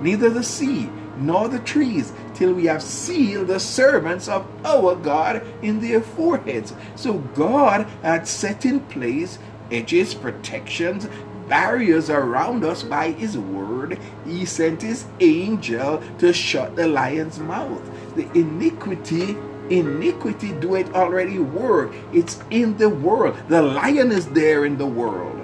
neither 0.00 0.30
the 0.30 0.42
sea, 0.42 0.88
nor 1.18 1.50
the 1.50 1.58
trees, 1.58 2.14
till 2.32 2.54
we 2.54 2.64
have 2.64 2.82
sealed 2.82 3.48
the 3.48 3.60
servants 3.60 4.26
of 4.26 4.46
our 4.64 4.96
God 4.96 5.46
in 5.60 5.80
their 5.80 6.00
foreheads. 6.00 6.72
So 6.96 7.18
God 7.18 7.86
had 8.02 8.26
set 8.26 8.64
in 8.64 8.80
place 8.80 9.38
edges, 9.70 10.14
protections, 10.14 11.08
barriers 11.46 12.08
around 12.08 12.64
us 12.64 12.82
by 12.82 13.10
his 13.10 13.36
word. 13.36 13.98
He 14.24 14.46
sent 14.46 14.80
his 14.80 15.04
angel 15.20 16.02
to 16.20 16.32
shut 16.32 16.74
the 16.76 16.88
lion's 16.88 17.38
mouth. 17.38 17.82
The 18.16 18.30
iniquity 18.32 19.36
iniquity 19.70 20.52
do 20.52 20.74
it 20.74 20.92
already 20.94 21.38
work. 21.38 21.94
It's 22.12 22.42
in 22.50 22.76
the 22.76 22.88
world. 22.88 23.36
The 23.48 23.62
lion 23.62 24.10
is 24.12 24.26
there 24.26 24.64
in 24.64 24.76
the 24.76 24.86
world. 24.86 25.40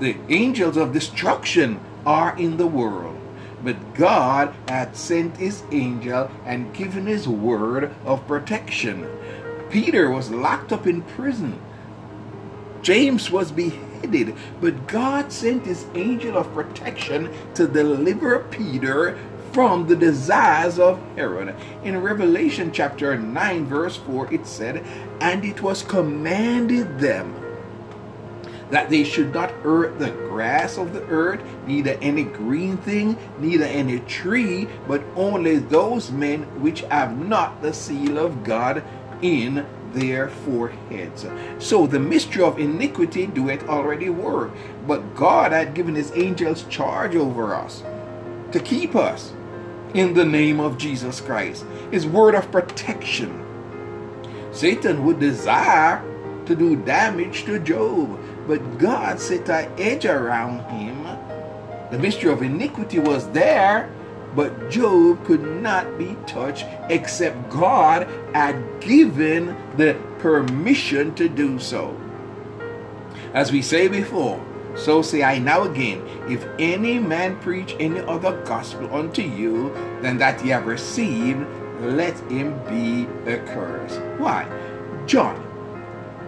The 0.00 0.16
angels 0.28 0.76
of 0.76 0.92
destruction 0.92 1.80
are 2.04 2.36
in 2.36 2.56
the 2.56 2.66
world. 2.66 3.16
But 3.62 3.94
God 3.94 4.54
had 4.68 4.96
sent 4.96 5.36
his 5.36 5.62
angel 5.70 6.30
and 6.46 6.72
given 6.74 7.06
his 7.06 7.28
word 7.28 7.94
of 8.04 8.26
protection. 8.26 9.06
Peter 9.70 10.10
was 10.10 10.30
locked 10.30 10.72
up 10.72 10.86
in 10.86 11.02
prison. 11.02 11.60
James 12.82 13.30
was 13.30 13.52
beheaded, 13.52 14.34
but 14.60 14.86
God 14.86 15.30
sent 15.30 15.66
his 15.66 15.86
angel 15.94 16.38
of 16.38 16.52
protection 16.54 17.30
to 17.54 17.68
deliver 17.68 18.38
Peter 18.50 19.18
from 19.52 19.86
the 19.86 19.96
desires 19.96 20.78
of 20.78 21.00
Herod. 21.16 21.54
In 21.82 22.02
Revelation 22.02 22.72
chapter 22.72 23.18
9, 23.18 23.66
verse 23.66 23.96
4, 23.96 24.32
it 24.32 24.46
said, 24.46 24.84
And 25.20 25.44
it 25.44 25.62
was 25.62 25.82
commanded 25.82 26.98
them 26.98 27.34
that 28.70 28.88
they 28.88 29.02
should 29.02 29.34
not 29.34 29.50
hurt 29.62 29.98
the 29.98 30.10
grass 30.10 30.78
of 30.78 30.92
the 30.92 31.02
earth, 31.06 31.40
neither 31.66 31.98
any 32.00 32.22
green 32.22 32.76
thing, 32.76 33.16
neither 33.38 33.64
any 33.64 33.98
tree, 34.00 34.68
but 34.86 35.02
only 35.16 35.58
those 35.58 36.10
men 36.10 36.42
which 36.62 36.82
have 36.82 37.18
not 37.18 37.60
the 37.62 37.72
seal 37.72 38.18
of 38.18 38.44
God 38.44 38.84
in 39.22 39.66
their 39.92 40.28
foreheads. 40.28 41.26
So 41.58 41.88
the 41.88 41.98
mystery 41.98 42.44
of 42.44 42.60
iniquity 42.60 43.26
do 43.26 43.48
it 43.48 43.68
already 43.68 44.08
work, 44.08 44.52
but 44.86 45.16
God 45.16 45.50
had 45.50 45.74
given 45.74 45.96
his 45.96 46.12
angels 46.14 46.62
charge 46.64 47.16
over 47.16 47.54
us 47.54 47.82
to 48.52 48.60
keep 48.60 48.94
us 48.94 49.32
in 49.94 50.14
the 50.14 50.24
name 50.24 50.60
of 50.60 50.78
Jesus 50.78 51.20
Christ. 51.20 51.64
His 51.90 52.06
word 52.06 52.34
of 52.34 52.50
protection. 52.50 53.46
Satan 54.52 55.04
would 55.04 55.20
desire 55.20 56.04
to 56.46 56.54
do 56.54 56.76
damage 56.76 57.44
to 57.44 57.58
Job, 57.58 58.18
but 58.46 58.78
God 58.78 59.20
set 59.20 59.48
an 59.48 59.70
edge 59.78 60.04
around 60.04 60.60
him. 60.70 61.02
The 61.90 61.98
mystery 61.98 62.32
of 62.32 62.42
iniquity 62.42 62.98
was 62.98 63.28
there, 63.30 63.90
but 64.34 64.70
Job 64.70 65.24
could 65.24 65.42
not 65.62 65.98
be 65.98 66.16
touched 66.26 66.66
except 66.88 67.50
God 67.50 68.08
had 68.32 68.80
given 68.80 69.56
the 69.76 69.94
permission 70.18 71.14
to 71.16 71.28
do 71.28 71.58
so. 71.58 71.96
As 73.34 73.52
we 73.52 73.62
say 73.62 73.88
before, 73.88 74.44
so 74.76 75.02
say 75.02 75.22
I 75.22 75.38
now 75.38 75.62
again, 75.62 76.02
if 76.28 76.46
any 76.58 76.98
man 76.98 77.38
preach 77.40 77.76
any 77.78 78.00
other 78.00 78.42
gospel 78.44 78.94
unto 78.94 79.22
you 79.22 79.74
than 80.00 80.18
that 80.18 80.44
ye 80.44 80.50
have 80.50 80.66
received, 80.66 81.46
let 81.80 82.18
him 82.30 82.58
be 82.68 83.08
accursed. 83.30 84.00
Why? 84.18 84.46
John, 85.06 85.46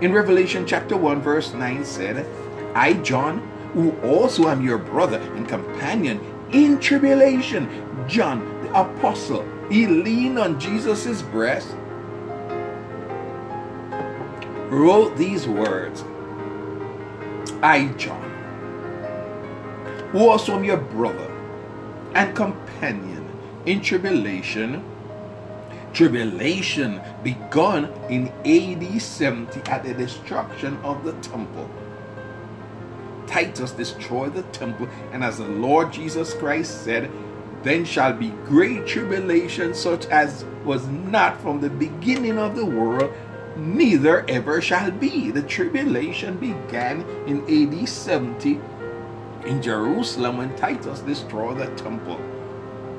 in 0.01 0.13
Revelation 0.13 0.67
chapter 0.67 0.97
1, 0.97 1.23
verse 1.23 1.53
9 1.53 1.85
said, 1.85 2.27
I, 2.75 2.95
John, 2.95 3.39
who 3.75 3.93
also 4.01 4.49
am 4.49 4.65
your 4.65 4.79
brother 4.79 5.19
and 5.37 5.49
companion 5.49 6.21
in 6.51 6.79
tribulation, 6.81 7.69
John 8.09 8.63
the 8.63 8.81
apostle, 8.81 9.47
he 9.71 9.87
leaned 9.87 10.39
on 10.39 10.59
Jesus' 10.59 11.23
breast, 11.23 11.75
wrote 14.69 15.17
these 15.17 15.47
words 15.47 16.05
I, 17.63 17.87
John, 17.97 18.22
who 20.13 20.29
also 20.29 20.55
am 20.55 20.65
your 20.65 20.77
brother 20.77 21.31
and 22.15 22.37
companion 22.37 23.27
in 23.67 23.81
tribulation. 23.81 24.85
Tribulation 25.93 27.01
begun 27.23 27.93
in 28.09 28.29
AD 28.47 29.01
70 29.01 29.61
at 29.71 29.85
the 29.85 29.95
destruction 29.95 30.77
of 30.85 31.05
the 31.05 31.13
temple. 31.15 31.69
Titus 33.27 33.73
destroyed 33.73 34.35
the 34.35 34.43
temple, 34.45 34.89
and 35.13 35.25
as 35.25 35.39
the 35.39 35.49
Lord 35.49 35.93
Jesus 35.93 36.35
Christ 36.35 36.85
said, 36.85 37.11
then 37.63 37.85
shall 37.85 38.13
be 38.13 38.31
great 38.45 38.87
tribulation, 38.87 39.73
such 39.73 40.07
as 40.07 40.45
was 40.65 40.87
not 40.89 41.41
from 41.41 41.61
the 41.61 41.71
beginning 41.71 42.39
of 42.39 42.57
the 42.57 42.67
world, 42.67 43.13
neither 43.57 44.29
ever 44.29 44.61
shall 44.61 44.91
be. 44.91 45.31
The 45.31 45.43
tribulation 45.43 46.37
began 46.39 47.03
in 47.27 47.43
AD 47.49 47.89
70 47.89 48.61
in 49.47 49.63
Jerusalem 49.63 50.39
when 50.39 50.55
Titus 50.57 51.01
destroyed 51.01 51.59
the 51.59 51.67
temple. 51.77 52.21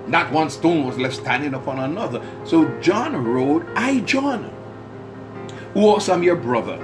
Not 0.08 0.32
one 0.32 0.50
stone 0.50 0.86
was 0.86 0.98
left 0.98 1.16
standing 1.16 1.54
upon 1.54 1.80
another. 1.80 2.22
So 2.44 2.68
John 2.80 3.24
wrote, 3.24 3.66
I, 3.76 4.02
John, 4.02 4.52
who 5.74 5.88
also 5.88 6.14
am 6.14 6.24
your 6.24 6.36
brother 6.36 6.76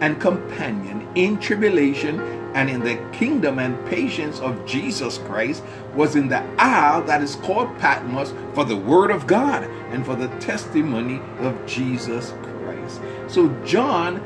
and 0.00 0.20
companion 0.20 1.06
in 1.14 1.38
tribulation 1.38 2.20
and 2.54 2.70
in 2.70 2.80
the 2.80 2.96
kingdom 3.12 3.58
and 3.58 3.84
patience 3.86 4.40
of 4.40 4.64
Jesus 4.66 5.18
Christ, 5.18 5.62
was 5.94 6.16
in 6.16 6.28
the 6.28 6.42
isle 6.58 7.02
that 7.04 7.22
is 7.22 7.36
called 7.36 7.76
Patmos 7.78 8.32
for 8.54 8.64
the 8.64 8.76
word 8.76 9.10
of 9.10 9.26
God 9.26 9.64
and 9.90 10.04
for 10.04 10.16
the 10.16 10.28
testimony 10.38 11.20
of 11.38 11.66
Jesus 11.66 12.32
Christ. 12.42 13.00
So 13.28 13.48
John, 13.64 14.16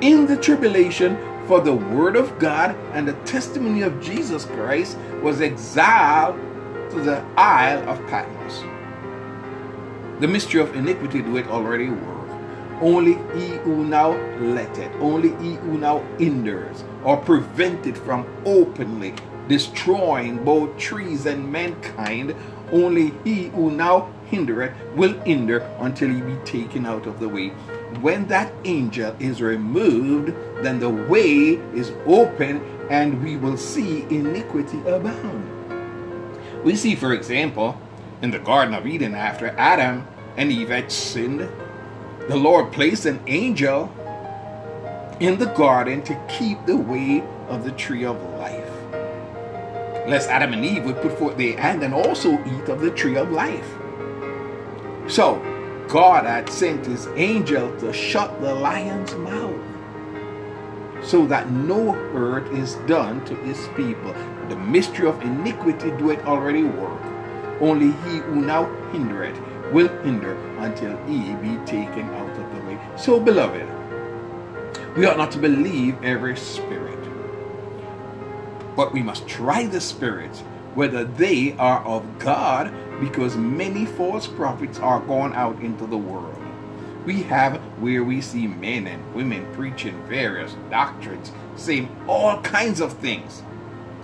in 0.00 0.26
the 0.26 0.36
tribulation, 0.36 1.16
for 1.48 1.62
the 1.62 1.72
word 1.72 2.14
of 2.14 2.38
God 2.38 2.76
and 2.92 3.08
the 3.08 3.14
testimony 3.24 3.80
of 3.80 4.00
Jesus 4.02 4.44
Christ, 4.44 4.98
was 5.22 5.40
exiled 5.40 6.36
to 6.90 7.00
the 7.00 7.24
Isle 7.38 7.88
of 7.88 7.98
Patmos. 8.06 8.60
The 10.20 10.28
mystery 10.28 10.60
of 10.60 10.76
iniquity 10.76 11.22
do 11.22 11.38
it 11.38 11.46
already 11.48 11.88
work. 11.88 12.30
Only 12.82 13.14
he 13.34 13.56
who 13.64 13.84
now 13.84 14.10
let 14.38 14.76
it, 14.78 14.92
only 15.00 15.30
he 15.42 15.54
who 15.54 15.78
now 15.78 16.00
hinders 16.18 16.84
or 17.02 17.16
prevent 17.16 17.86
it 17.86 17.96
from 17.96 18.26
openly 18.44 19.14
destroying 19.48 20.44
both 20.44 20.76
trees 20.76 21.24
and 21.24 21.50
mankind, 21.50 22.36
only 22.70 23.14
he 23.24 23.48
who 23.48 23.70
now 23.70 24.12
hindereth 24.30 24.74
will 24.94 25.18
hinder 25.20 25.60
until 25.80 26.10
he 26.10 26.20
be 26.20 26.36
taken 26.44 26.84
out 26.84 27.06
of 27.06 27.18
the 27.18 27.28
way. 27.28 27.48
When 28.02 28.28
that 28.28 28.52
angel 28.64 29.16
is 29.18 29.40
removed, 29.40 30.34
then 30.62 30.80
the 30.80 30.88
way 30.88 31.60
is 31.74 31.92
open 32.06 32.60
and 32.90 33.22
we 33.22 33.36
will 33.36 33.56
see 33.56 34.02
iniquity 34.04 34.80
abound. 34.86 36.64
We 36.64 36.74
see, 36.74 36.94
for 36.94 37.12
example, 37.12 37.80
in 38.22 38.30
the 38.30 38.38
Garden 38.38 38.74
of 38.74 38.86
Eden, 38.86 39.14
after 39.14 39.48
Adam 39.58 40.06
and 40.36 40.50
Eve 40.50 40.70
had 40.70 40.90
sinned, 40.90 41.48
the 42.28 42.36
Lord 42.36 42.72
placed 42.72 43.06
an 43.06 43.20
angel 43.26 43.92
in 45.20 45.38
the 45.38 45.46
garden 45.46 46.02
to 46.02 46.20
keep 46.28 46.64
the 46.66 46.76
way 46.76 47.22
of 47.48 47.64
the 47.64 47.72
tree 47.72 48.04
of 48.04 48.20
life. 48.34 48.70
Lest 50.08 50.28
Adam 50.28 50.52
and 50.52 50.64
Eve 50.64 50.84
would 50.84 51.00
put 51.00 51.18
forth 51.18 51.36
their 51.36 51.58
hand 51.58 51.82
and 51.82 51.92
also 51.94 52.32
eat 52.32 52.68
of 52.68 52.80
the 52.80 52.90
tree 52.90 53.16
of 53.16 53.30
life. 53.30 53.68
So, 55.08 55.36
God 55.88 56.24
had 56.24 56.48
sent 56.50 56.86
his 56.86 57.06
angel 57.14 57.74
to 57.78 57.92
shut 57.92 58.40
the 58.40 58.54
lion's 58.54 59.14
mouth 59.14 59.67
so 61.08 61.26
that 61.26 61.50
no 61.50 61.92
hurt 62.12 62.46
is 62.52 62.74
done 62.86 63.24
to 63.24 63.34
his 63.36 63.66
people. 63.68 64.12
The 64.50 64.56
mystery 64.56 65.08
of 65.08 65.20
iniquity 65.22 65.90
doeth 65.92 66.22
already 66.26 66.64
work. 66.64 67.02
Only 67.62 67.86
he 67.86 68.18
who 68.18 68.42
now 68.42 68.66
hindereth 68.92 69.72
will 69.72 69.88
hinder 70.02 70.34
until 70.58 70.96
he 71.06 71.34
be 71.36 71.56
taken 71.64 72.04
out 72.10 72.30
of 72.30 72.54
the 72.54 72.60
way. 72.66 72.78
So, 72.96 73.18
beloved, 73.18 73.66
we 74.96 75.06
ought 75.06 75.16
not 75.16 75.32
to 75.32 75.38
believe 75.38 76.02
every 76.04 76.36
spirit, 76.36 76.98
but 78.76 78.92
we 78.92 79.02
must 79.02 79.26
try 79.26 79.64
the 79.64 79.80
spirits 79.80 80.40
whether 80.74 81.04
they 81.04 81.54
are 81.58 81.82
of 81.84 82.18
God, 82.18 82.72
because 83.00 83.36
many 83.36 83.86
false 83.86 84.26
prophets 84.26 84.78
are 84.78 85.00
gone 85.00 85.32
out 85.32 85.58
into 85.60 85.86
the 85.86 85.96
world. 85.96 86.36
We 87.08 87.22
have 87.22 87.56
where 87.80 88.04
we 88.04 88.20
see 88.20 88.46
men 88.46 88.86
and 88.86 89.14
women 89.14 89.50
preaching 89.54 89.98
various 90.08 90.54
doctrines, 90.68 91.32
saying 91.56 91.88
all 92.06 92.38
kinds 92.42 92.82
of 92.82 92.92
things 92.98 93.42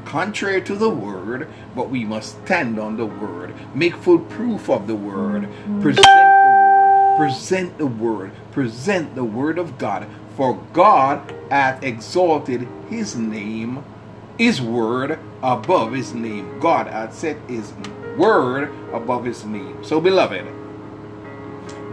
contrary 0.06 0.62
to 0.62 0.74
the 0.74 0.88
word, 0.88 1.46
but 1.76 1.90
we 1.90 2.02
must 2.02 2.42
stand 2.46 2.78
on 2.78 2.96
the 2.96 3.04
word, 3.04 3.54
make 3.74 3.94
full 3.94 4.20
proof 4.20 4.70
of 4.70 4.86
the 4.86 4.94
word, 4.94 5.42
mm-hmm. 5.42 5.82
present 5.82 6.06
the 6.06 6.16
word, 6.48 7.16
present 7.18 7.76
the 7.76 7.86
word, 7.86 8.32
present 8.52 9.14
the 9.14 9.24
word 9.24 9.58
of 9.58 9.76
God. 9.76 10.06
For 10.34 10.54
God 10.72 11.30
hath 11.50 11.82
exalted 11.82 12.66
his 12.88 13.16
name, 13.16 13.84
his 14.38 14.62
word 14.62 15.18
above 15.42 15.92
his 15.92 16.14
name. 16.14 16.58
God 16.58 16.86
hath 16.86 17.14
set 17.14 17.36
his 17.50 17.74
word 18.16 18.72
above 18.94 19.26
his 19.26 19.44
name. 19.44 19.84
So, 19.84 20.00
beloved, 20.00 20.63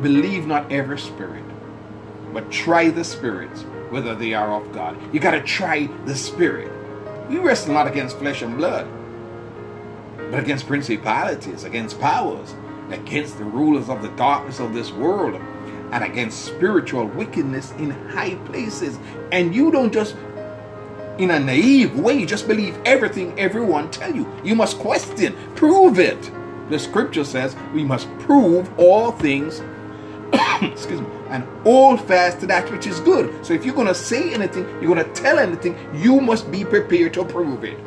believe 0.02 0.48
not 0.48 0.72
every 0.72 1.00
spirit, 1.00 1.44
but 2.34 2.52
try 2.52 2.90
the 2.90 3.04
spirits, 3.04 3.62
whether 3.90 4.16
they 4.16 4.34
are 4.34 4.54
of 4.54 4.72
God. 4.74 4.98
You 5.14 5.20
got 5.20 5.32
to 5.32 5.42
try 5.42 5.88
the 6.06 6.16
spirit. 6.16 6.72
We 7.30 7.38
wrestle 7.38 7.74
not 7.74 7.88
against 7.88 8.18
flesh 8.18 8.42
and 8.42 8.58
blood, 8.58 8.88
but 10.32 10.40
against 10.40 10.68
principalities, 10.68 11.64
against 11.64 12.00
powers, 12.00 12.56
against 12.90 13.38
the 13.38 13.44
rulers 13.44 13.90
of 13.90 14.02
the 14.02 14.10
darkness 14.10 14.60
of 14.60 14.74
this 14.74 14.92
world, 14.92 15.36
and 15.92 16.04
against 16.04 16.46
spiritual 16.46 17.06
wickedness 17.06 17.72
in 17.74 17.92
high 18.10 18.36
places. 18.46 18.98
And 19.32 19.54
you 19.54 19.72
don't 19.72 19.94
just 19.94 20.16
in 21.18 21.32
a 21.32 21.40
naive 21.40 22.00
way 22.00 22.26
just 22.26 22.48
believe 22.48 22.78
everything 22.86 23.38
everyone 23.38 23.92
tell 23.92 24.14
you. 24.14 24.32
You 24.44 24.56
must 24.56 24.80
question, 24.80 25.36
prove 25.56 26.00
it. 26.00 26.32
The 26.70 26.80
scripture 26.80 27.26
says 27.26 27.56
we 27.74 27.84
must 27.84 28.08
prove 28.20 28.70
all 28.80 29.12
things 29.12 29.62
excuse 30.62 31.02
me, 31.02 31.08
and 31.30 31.44
hold 31.63 32.02
fast 32.02 32.39
to 32.41 32.48
that 32.48 32.70
which 32.72 32.88
is 32.88 33.00
good. 33.02 33.46
So 33.46 33.54
if 33.54 33.65
you're 33.65 33.76
going 33.76 33.88
to 33.88 33.96
say 33.96 34.34
anything, 34.34 34.63
you're 34.82 34.94
going 34.94 35.04
to 35.04 35.22
tell 35.22 35.39
anything, 35.39 35.76
you 35.94 36.22
must 36.22 36.52
be 36.52 36.63
prepared 36.63 37.13
to 37.15 37.26
prove 37.26 37.63
it. 37.63 37.78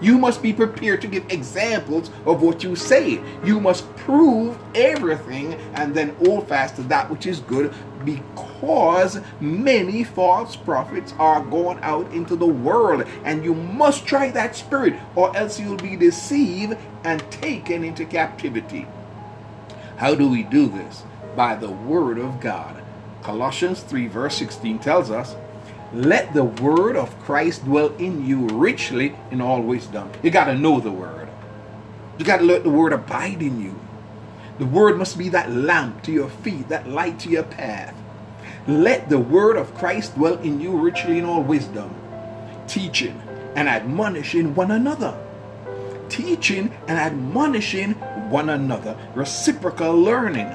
You 0.00 0.16
must 0.16 0.42
be 0.42 0.52
prepared 0.52 1.02
to 1.02 1.08
give 1.08 1.30
examples 1.30 2.10
of 2.24 2.40
what 2.40 2.62
you 2.62 2.74
say. 2.74 3.20
You 3.44 3.60
must 3.60 3.94
prove 3.96 4.58
everything 4.74 5.54
and 5.74 5.94
then 5.94 6.14
hold 6.24 6.48
fast 6.48 6.76
to 6.76 6.82
that 6.84 7.10
which 7.10 7.26
is 7.26 7.40
good 7.40 7.74
because 8.04 9.20
many 9.40 10.04
false 10.04 10.56
prophets 10.56 11.12
are 11.18 11.44
going 11.44 11.78
out 11.80 12.10
into 12.12 12.34
the 12.34 12.46
world. 12.46 13.04
And 13.24 13.44
you 13.44 13.54
must 13.54 14.06
try 14.06 14.30
that 14.30 14.56
spirit 14.56 14.94
or 15.16 15.36
else 15.36 15.60
you'll 15.60 15.76
be 15.76 15.96
deceived 15.96 16.78
and 17.04 17.30
taken 17.30 17.84
into 17.84 18.06
captivity. 18.06 18.86
How 20.00 20.14
do 20.14 20.30
we 20.30 20.42
do 20.42 20.66
this? 20.66 21.02
By 21.36 21.56
the 21.56 21.68
word 21.68 22.16
of 22.16 22.40
God. 22.40 22.82
Colossians 23.22 23.82
3, 23.82 24.06
verse 24.06 24.34
16 24.38 24.78
tells 24.78 25.10
us, 25.10 25.36
let 25.92 26.32
the 26.32 26.44
word 26.44 26.96
of 26.96 27.20
Christ 27.20 27.66
dwell 27.66 27.94
in 27.96 28.24
you 28.24 28.46
richly 28.46 29.14
in 29.30 29.42
all 29.42 29.60
wisdom. 29.60 30.10
You 30.22 30.30
got 30.30 30.44
to 30.44 30.54
know 30.54 30.80
the 30.80 30.90
word. 30.90 31.28
You 32.16 32.24
got 32.24 32.38
to 32.38 32.44
let 32.44 32.62
the 32.62 32.70
word 32.70 32.94
abide 32.94 33.42
in 33.42 33.60
you. 33.60 33.78
The 34.58 34.64
word 34.64 34.96
must 34.96 35.18
be 35.18 35.28
that 35.28 35.50
lamp 35.50 36.02
to 36.04 36.12
your 36.12 36.30
feet, 36.30 36.70
that 36.70 36.88
light 36.88 37.20
to 37.20 37.28
your 37.28 37.42
path. 37.42 37.94
Let 38.66 39.10
the 39.10 39.18
word 39.18 39.58
of 39.58 39.74
Christ 39.74 40.14
dwell 40.14 40.38
in 40.38 40.62
you 40.62 40.78
richly 40.78 41.18
in 41.18 41.26
all 41.26 41.42
wisdom, 41.42 41.94
teaching 42.66 43.20
and 43.54 43.68
admonishing 43.68 44.54
one 44.54 44.70
another. 44.70 45.14
Teaching 46.08 46.72
and 46.88 46.98
admonishing 46.98 47.94
one 48.30 48.48
another. 48.48 48.96
Reciprocal 49.14 49.94
learning. 49.94 50.50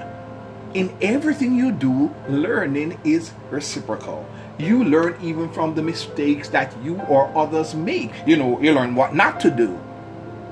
In 0.73 0.95
everything 1.01 1.55
you 1.55 1.71
do, 1.71 2.13
learning 2.27 2.99
is 3.03 3.31
reciprocal. 3.49 4.25
You 4.57 4.83
learn 4.83 5.17
even 5.21 5.49
from 5.51 5.75
the 5.75 5.81
mistakes 5.81 6.49
that 6.49 6.75
you 6.83 6.99
or 7.01 7.31
others 7.37 7.75
make. 7.75 8.11
You 8.25 8.37
know, 8.37 8.59
you 8.61 8.73
learn 8.73 8.95
what 8.95 9.13
not 9.13 9.39
to 9.41 9.51
do. 9.51 9.79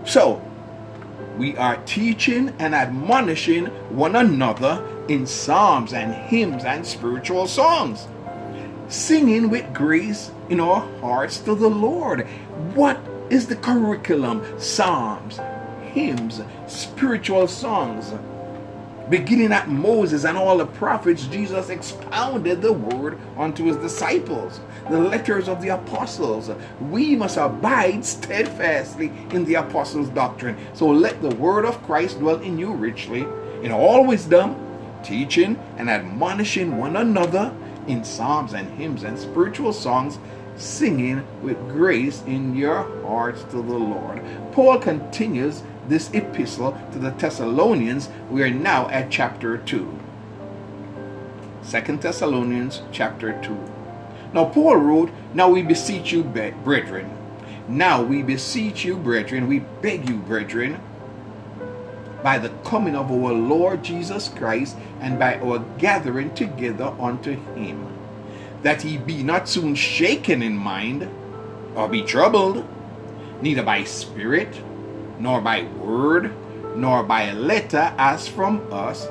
So, 0.05 0.41
we 1.37 1.57
are 1.57 1.77
teaching 1.85 2.53
and 2.59 2.75
admonishing 2.75 3.65
one 3.95 4.15
another 4.15 4.83
in 5.07 5.25
psalms 5.25 5.93
and 5.93 6.13
hymns 6.13 6.63
and 6.63 6.85
spiritual 6.85 7.47
songs, 7.47 8.07
singing 8.87 9.49
with 9.49 9.73
grace 9.73 10.31
in 10.49 10.59
our 10.59 10.81
hearts 10.99 11.39
to 11.39 11.55
the 11.55 11.69
Lord. 11.69 12.27
What 12.75 12.99
is 13.29 13.47
the 13.47 13.55
curriculum? 13.55 14.43
Psalms, 14.59 15.39
hymns, 15.93 16.41
spiritual 16.67 17.47
songs 17.47 18.13
Beginning 19.09 19.51
at 19.51 19.67
Moses 19.67 20.23
and 20.23 20.37
all 20.37 20.57
the 20.57 20.65
prophets, 20.65 21.27
Jesus 21.27 21.69
expounded 21.69 22.61
the 22.61 22.71
word 22.71 23.19
unto 23.37 23.65
his 23.65 23.75
disciples, 23.75 24.61
the 24.89 24.97
letters 24.97 25.49
of 25.49 25.61
the 25.61 25.69
apostles. 25.69 26.49
We 26.79 27.15
must 27.17 27.35
abide 27.35 28.05
steadfastly 28.05 29.11
in 29.31 29.43
the 29.43 29.55
apostles' 29.55 30.07
doctrine. 30.09 30.57
So 30.73 30.87
let 30.87 31.21
the 31.21 31.35
word 31.35 31.65
of 31.65 31.83
Christ 31.83 32.19
dwell 32.19 32.39
in 32.39 32.57
you 32.57 32.71
richly, 32.71 33.27
in 33.61 33.73
all 33.73 34.05
wisdom, 34.07 34.55
teaching 35.03 35.59
and 35.75 35.89
admonishing 35.89 36.77
one 36.77 36.95
another 36.95 37.53
in 37.87 38.05
psalms 38.05 38.53
and 38.53 38.69
hymns 38.79 39.03
and 39.03 39.19
spiritual 39.19 39.73
songs, 39.73 40.17
singing 40.55 41.25
with 41.41 41.57
grace 41.67 42.23
in 42.25 42.55
your 42.55 42.83
hearts 43.01 43.43
to 43.43 43.57
the 43.57 43.61
Lord. 43.61 44.21
Paul 44.53 44.79
continues 44.79 45.61
this 45.87 46.09
epistle 46.13 46.77
to 46.91 46.99
the 46.99 47.11
Thessalonians, 47.11 48.09
we 48.29 48.41
are 48.43 48.49
now 48.49 48.87
at 48.89 49.11
chapter 49.11 49.57
2. 49.57 49.99
Second 51.61 52.01
Thessalonians 52.01 52.81
chapter 52.91 53.39
2. 53.41 53.57
Now 54.33 54.45
Paul 54.45 54.77
wrote, 54.77 55.11
Now 55.33 55.49
we 55.49 55.61
beseech 55.61 56.11
you, 56.11 56.23
brethren. 56.23 57.17
Now 57.67 58.01
we 58.01 58.21
beseech 58.21 58.83
you, 58.83 58.97
brethren, 58.97 59.47
we 59.47 59.59
beg 59.59 60.09
you, 60.09 60.17
brethren, 60.17 60.81
by 62.21 62.37
the 62.37 62.49
coming 62.65 62.95
of 62.95 63.11
our 63.11 63.33
Lord 63.33 63.83
Jesus 63.83 64.27
Christ 64.29 64.77
and 64.99 65.19
by 65.19 65.39
our 65.39 65.59
gathering 65.77 66.33
together 66.33 66.93
unto 66.99 67.31
him, 67.55 67.87
that 68.63 68.81
he 68.81 68.97
be 68.97 69.23
not 69.23 69.47
soon 69.47 69.75
shaken 69.75 70.41
in 70.41 70.57
mind, 70.57 71.09
or 71.75 71.87
be 71.87 72.01
troubled, 72.01 72.65
neither 73.41 73.63
by 73.63 73.83
spirit, 73.83 74.61
nor 75.23 75.39
by 75.39 75.63
word, 75.63 76.33
nor 76.75 77.01
by 77.01 77.31
letter 77.31 77.93
as 77.97 78.27
from 78.27 78.61
us, 78.73 79.07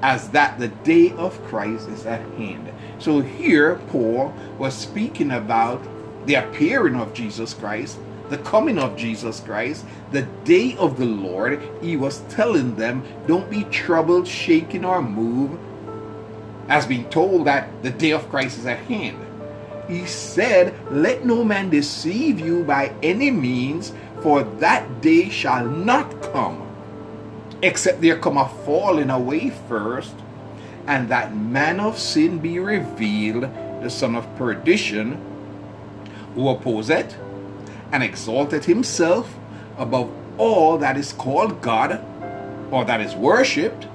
as 0.00 0.30
that 0.30 0.58
the 0.58 0.68
day 0.68 1.12
of 1.12 1.40
Christ 1.44 1.88
is 1.90 2.06
at 2.06 2.22
hand. 2.32 2.72
So 2.98 3.20
here, 3.20 3.76
Paul 3.88 4.34
was 4.58 4.74
speaking 4.74 5.30
about 5.30 5.86
the 6.24 6.36
appearing 6.36 6.96
of 6.96 7.12
Jesus 7.12 7.52
Christ, 7.52 7.98
the 8.30 8.38
coming 8.38 8.78
of 8.78 8.96
Jesus 8.96 9.40
Christ, 9.40 9.84
the 10.10 10.22
day 10.44 10.74
of 10.78 10.96
the 10.96 11.04
Lord. 11.04 11.60
He 11.82 11.98
was 11.98 12.20
telling 12.30 12.74
them, 12.76 13.04
don't 13.26 13.50
be 13.50 13.64
troubled, 13.64 14.26
shaken, 14.26 14.86
or 14.86 15.02
moved, 15.02 15.60
as 16.68 16.86
being 16.86 17.10
told 17.10 17.46
that 17.46 17.82
the 17.82 17.90
day 17.90 18.12
of 18.12 18.28
Christ 18.30 18.58
is 18.58 18.66
at 18.66 18.78
hand. 18.78 19.18
He 19.88 20.06
said, 20.06 20.74
Let 20.90 21.26
no 21.26 21.44
man 21.44 21.68
deceive 21.68 22.40
you 22.40 22.64
by 22.64 22.94
any 23.02 23.30
means, 23.30 23.92
for 24.22 24.42
that 24.42 25.00
day 25.00 25.28
shall 25.28 25.66
not 25.66 26.22
come, 26.22 26.66
except 27.62 28.00
there 28.00 28.18
come 28.18 28.36
a 28.36 28.48
falling 28.64 29.10
away 29.10 29.50
first, 29.68 30.14
and 30.86 31.08
that 31.08 31.34
man 31.34 31.80
of 31.80 31.98
sin 31.98 32.38
be 32.38 32.58
revealed, 32.58 33.42
the 33.82 33.90
son 33.90 34.14
of 34.14 34.36
perdition, 34.36 35.18
who 36.34 36.48
opposeth 36.48 37.16
and 37.90 38.02
exalted 38.02 38.64
himself 38.64 39.34
above 39.76 40.10
all 40.38 40.78
that 40.78 40.96
is 40.96 41.12
called 41.12 41.60
God 41.60 42.04
or 42.70 42.84
that 42.84 43.00
is 43.00 43.14
worshipped, 43.14 43.86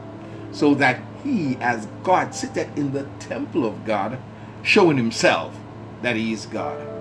so 0.52 0.74
that 0.76 1.02
he, 1.24 1.58
as 1.60 1.88
God, 2.04 2.36
sitteth 2.36 2.78
in 2.78 2.94
the 2.94 3.08
temple 3.20 3.66
of 3.66 3.86
God, 3.86 4.18
showing 4.62 4.98
himself 4.98 5.56
that 6.02 6.16
he 6.16 6.32
is 6.32 6.46
God. 6.46 6.97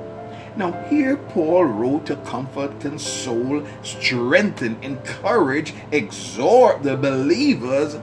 Now, 0.56 0.72
here 0.88 1.16
Paul 1.16 1.64
wrote 1.64 2.06
to 2.06 2.16
comfort, 2.16 2.80
console, 2.80 3.66
strengthen, 3.82 4.82
encourage, 4.82 5.74
exhort 5.92 6.82
the 6.82 6.96
believers, 6.96 7.98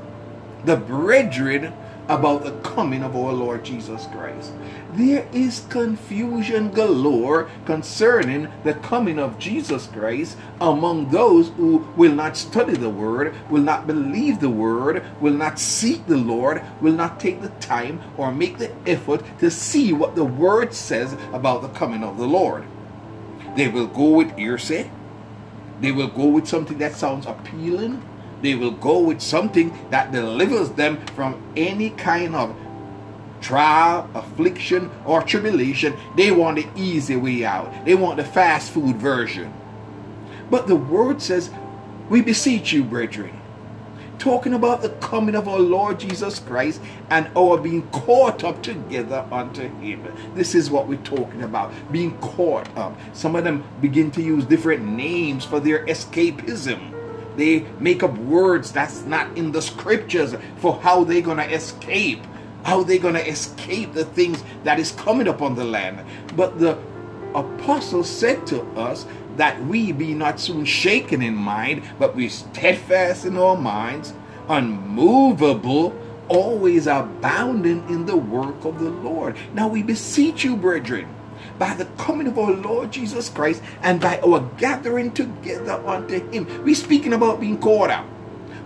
the 0.63 0.77
brethren, 0.77 1.73
about 2.07 2.43
the 2.43 2.51
coming 2.61 3.01
of 3.01 3.15
our 3.15 3.33
Lord 3.33 3.63
Jesus 3.63 4.07
Christ. 4.07 4.51
There 4.95 5.27
is 5.33 5.65
confusion 5.69 6.69
galore 6.69 7.49
concerning 7.65 8.47
the 8.63 8.75
coming 8.75 9.17
of 9.17 9.39
Jesus 9.39 9.87
Christ 9.87 10.37
among 10.61 11.09
those 11.09 11.49
who 11.49 11.79
will 11.95 12.13
not 12.13 12.37
study 12.37 12.75
the 12.75 12.91
Word, 12.91 13.33
will 13.49 13.63
not 13.63 13.87
believe 13.87 14.39
the 14.39 14.51
Word, 14.51 15.03
will 15.19 15.33
not 15.33 15.57
seek 15.57 16.05
the 16.05 16.17
Lord, 16.17 16.61
will 16.79 16.93
not 16.93 17.19
take 17.19 17.41
the 17.41 17.49
time 17.49 18.01
or 18.17 18.31
make 18.31 18.59
the 18.59 18.71
effort 18.85 19.23
to 19.39 19.49
see 19.49 19.93
what 19.93 20.15
the 20.15 20.25
Word 20.25 20.75
says 20.75 21.13
about 21.33 21.63
the 21.63 21.69
coming 21.69 22.03
of 22.03 22.19
the 22.19 22.27
Lord. 22.27 22.63
They 23.55 23.69
will 23.69 23.87
go 23.87 24.09
with 24.09 24.37
hearsay. 24.37 24.91
They 25.81 25.91
will 25.91 26.07
go 26.07 26.27
with 26.27 26.47
something 26.47 26.77
that 26.77 26.95
sounds 26.95 27.25
appealing 27.25 28.03
they 28.43 28.55
will 28.55 28.71
go 28.71 28.99
with 28.99 29.21
something 29.21 29.73
that 29.89 30.11
delivers 30.11 30.69
them 30.71 31.03
from 31.15 31.41
any 31.55 31.91
kind 31.91 32.35
of 32.35 32.53
trial, 33.43 34.09
affliction, 34.15 34.89
or 35.05 35.21
tribulation. 35.21 35.95
They 36.15 36.31
want 36.31 36.57
the 36.57 36.67
easy 36.81 37.15
way 37.15 37.45
out. 37.45 37.85
They 37.85 37.93
want 37.93 38.17
the 38.17 38.23
fast 38.23 38.71
food 38.71 38.95
version. 38.95 39.53
But 40.49 40.67
the 40.67 40.75
word 40.75 41.21
says, 41.21 41.51
We 42.09 42.21
beseech 42.21 42.73
you, 42.73 42.83
brethren, 42.83 43.39
talking 44.17 44.53
about 44.53 44.81
the 44.81 44.89
coming 44.89 45.35
of 45.35 45.47
our 45.47 45.59
Lord 45.59 45.99
Jesus 45.99 46.39
Christ 46.39 46.81
and 47.09 47.29
our 47.35 47.57
being 47.57 47.87
caught 47.89 48.43
up 48.43 48.63
together 48.63 49.25
unto 49.31 49.67
Him. 49.79 50.07
This 50.33 50.55
is 50.55 50.71
what 50.71 50.87
we're 50.87 50.97
talking 50.97 51.43
about 51.43 51.73
being 51.91 52.17
caught 52.19 52.69
up. 52.77 52.97
Some 53.13 53.35
of 53.35 53.43
them 53.43 53.63
begin 53.81 54.11
to 54.11 54.21
use 54.21 54.45
different 54.45 54.85
names 54.85 55.43
for 55.43 55.59
their 55.59 55.85
escapism. 55.85 56.91
They 57.35 57.61
make 57.79 58.03
up 58.03 58.15
words 58.17 58.71
that's 58.71 59.03
not 59.03 59.35
in 59.37 59.51
the 59.51 59.61
scriptures 59.61 60.35
for 60.57 60.79
how 60.79 61.03
they're 61.03 61.21
going 61.21 61.37
to 61.37 61.51
escape, 61.51 62.21
how 62.63 62.83
they're 62.83 62.97
going 62.97 63.13
to 63.15 63.27
escape 63.27 63.93
the 63.93 64.05
things 64.05 64.43
that 64.63 64.79
is 64.79 64.91
coming 64.91 65.27
upon 65.27 65.55
the 65.55 65.63
land. 65.63 66.05
But 66.35 66.59
the 66.59 66.77
apostle 67.35 68.03
said 68.03 68.45
to 68.47 68.61
us 68.77 69.05
that 69.37 69.63
we 69.65 69.91
be 69.91 70.13
not 70.13 70.39
soon 70.39 70.65
shaken 70.65 71.21
in 71.21 71.35
mind, 71.35 71.83
but 71.99 72.15
be 72.15 72.29
steadfast 72.29 73.25
in 73.25 73.37
our 73.37 73.57
minds, 73.57 74.13
unmovable, 74.47 75.99
always 76.29 76.87
abounding 76.87 77.87
in 77.89 78.05
the 78.05 78.17
work 78.17 78.63
of 78.65 78.79
the 78.79 78.89
Lord. 78.89 79.35
Now 79.53 79.67
we 79.67 79.83
beseech 79.83 80.43
you, 80.43 80.55
brethren 80.55 81.07
by 81.59 81.73
the 81.75 81.85
coming 81.97 82.27
of 82.27 82.37
our 82.37 82.51
Lord 82.51 82.91
Jesus 82.91 83.29
Christ 83.29 83.61
and 83.81 84.01
by 84.01 84.19
our 84.21 84.39
gathering 84.57 85.11
together 85.11 85.73
unto 85.85 86.27
him. 86.31 86.63
We're 86.63 86.75
speaking 86.75 87.13
about 87.13 87.39
being 87.39 87.59
caught 87.59 87.89
up. 87.89 88.05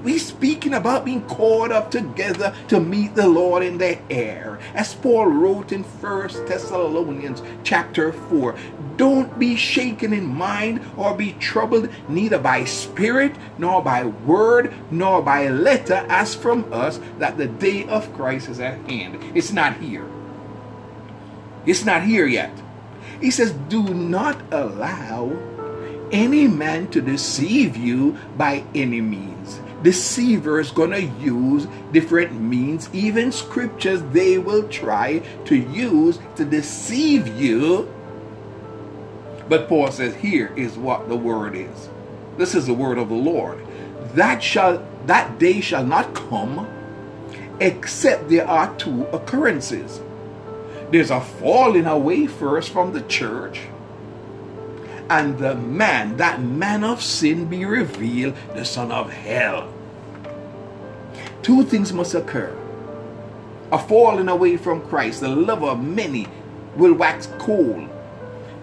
We 0.08 0.18
speaking 0.18 0.74
about 0.74 1.04
being 1.04 1.22
caught 1.28 1.70
up 1.70 1.92
together 1.92 2.56
to 2.70 2.80
meet 2.80 3.14
the 3.14 3.28
Lord 3.28 3.62
in 3.62 3.78
the 3.78 4.00
air. 4.10 4.58
As 4.74 4.96
Paul 4.96 5.26
wrote 5.26 5.74
in 5.74 5.84
First 5.84 6.48
Thessalonians 6.48 7.44
chapter 7.66 8.14
4, 8.14 8.56
don't 8.96 9.38
be 9.38 9.58
shaken 9.58 10.14
in 10.14 10.26
mind 10.26 10.80
or 10.96 11.14
be 11.14 11.34
troubled 11.34 11.90
neither 12.08 12.40
by 12.40 12.64
spirit, 12.64 13.36
nor 13.58 13.84
by 13.84 14.06
word, 14.06 14.74
nor 14.92 15.22
by 15.22 15.50
letter 15.50 16.06
as 16.08 16.34
from 16.34 16.72
us 16.72 17.02
that 17.20 17.36
the 17.36 17.48
day 17.48 17.86
of 17.88 18.14
Christ 18.14 18.48
is 18.48 18.62
at 18.62 18.80
hand. 18.90 19.22
It's 19.36 19.52
not 19.52 19.76
here. 19.76 20.10
It's 21.66 21.84
not 21.84 22.04
here 22.04 22.28
yet. 22.28 22.58
He 23.20 23.30
says, 23.30 23.52
Do 23.68 23.84
not 23.94 24.42
allow 24.54 25.38
any 26.14 26.48
man 26.48 26.88
to 26.92 27.02
deceive 27.02 27.76
you 27.76 28.18
by 28.38 28.64
any 28.74 29.02
means. 29.02 29.60
Deceivers 29.84 30.72
gonna 30.72 30.98
use 30.98 31.68
different 31.92 32.40
means, 32.40 32.90
even 32.94 33.32
scriptures 33.32 34.02
they 34.12 34.38
will 34.38 34.68
try 34.68 35.20
to 35.46 35.56
use 35.56 36.20
to 36.36 36.46
deceive 36.46 37.28
you. 37.40 37.94
But 39.48 39.70
Paul 39.70 39.92
says, 39.92 40.16
Here 40.16 40.52
is 40.56 40.78
what 40.78 41.10
the 41.10 41.16
word 41.16 41.56
is. 41.56 41.90
This 42.38 42.56
is 42.56 42.66
the 42.66 42.74
word 42.74 42.98
of 42.98 43.10
the 43.10 43.16
Lord. 43.16 43.60
That 44.14 44.42
shall 44.44 44.86
that 45.06 45.40
day 45.40 45.62
shall 45.62 45.86
not 45.86 46.14
come 46.14 46.68
except 47.60 48.30
there 48.30 48.48
are 48.48 48.76
two 48.78 49.06
occurrences 49.08 50.02
there's 50.92 51.12
a 51.12 51.20
falling 51.20 51.86
away 51.86 52.28
first 52.28 52.70
from 52.70 52.94
the 52.94 53.02
church. 53.02 53.62
And 55.10 55.38
the 55.38 55.56
man, 55.56 56.18
that 56.18 56.42
man 56.42 56.84
of 56.84 57.02
sin, 57.02 57.46
be 57.46 57.66
revealed, 57.66 58.36
the 58.54 58.66
son 58.66 58.92
of 58.92 59.12
hell. 59.12 59.72
Two 61.42 61.64
things 61.64 61.94
must 61.94 62.14
occur 62.14 62.56
a 63.72 63.78
falling 63.78 64.30
away 64.30 64.56
from 64.56 64.82
Christ, 64.82 65.20
the 65.20 65.28
love 65.28 65.64
of 65.64 65.84
many 65.84 66.28
will 66.76 66.94
wax 66.94 67.28
cold. 67.38 67.90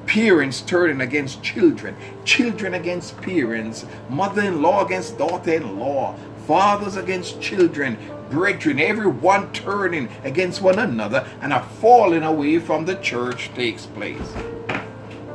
Parents 0.07 0.61
turning 0.63 1.01
against 1.01 1.43
children, 1.43 1.97
children 2.25 2.75
against 2.75 3.21
parents, 3.21 3.85
mother 4.09 4.43
in 4.43 4.63
law 4.63 4.85
against 4.85 5.19
daughter 5.19 5.53
in 5.53 5.79
law, 5.79 6.15
fathers 6.47 6.97
against 6.97 7.41
children, 7.41 7.99
brethren, 8.31 8.79
everyone 8.79 9.53
turning 9.53 10.09
against 10.25 10.63
one 10.63 10.79
another, 10.79 11.27
and 11.41 11.53
a 11.53 11.63
falling 11.63 12.23
away 12.23 12.59
from 12.59 12.85
the 12.85 12.97
church 12.97 13.51
takes 13.55 13.87
place. 13.87 14.35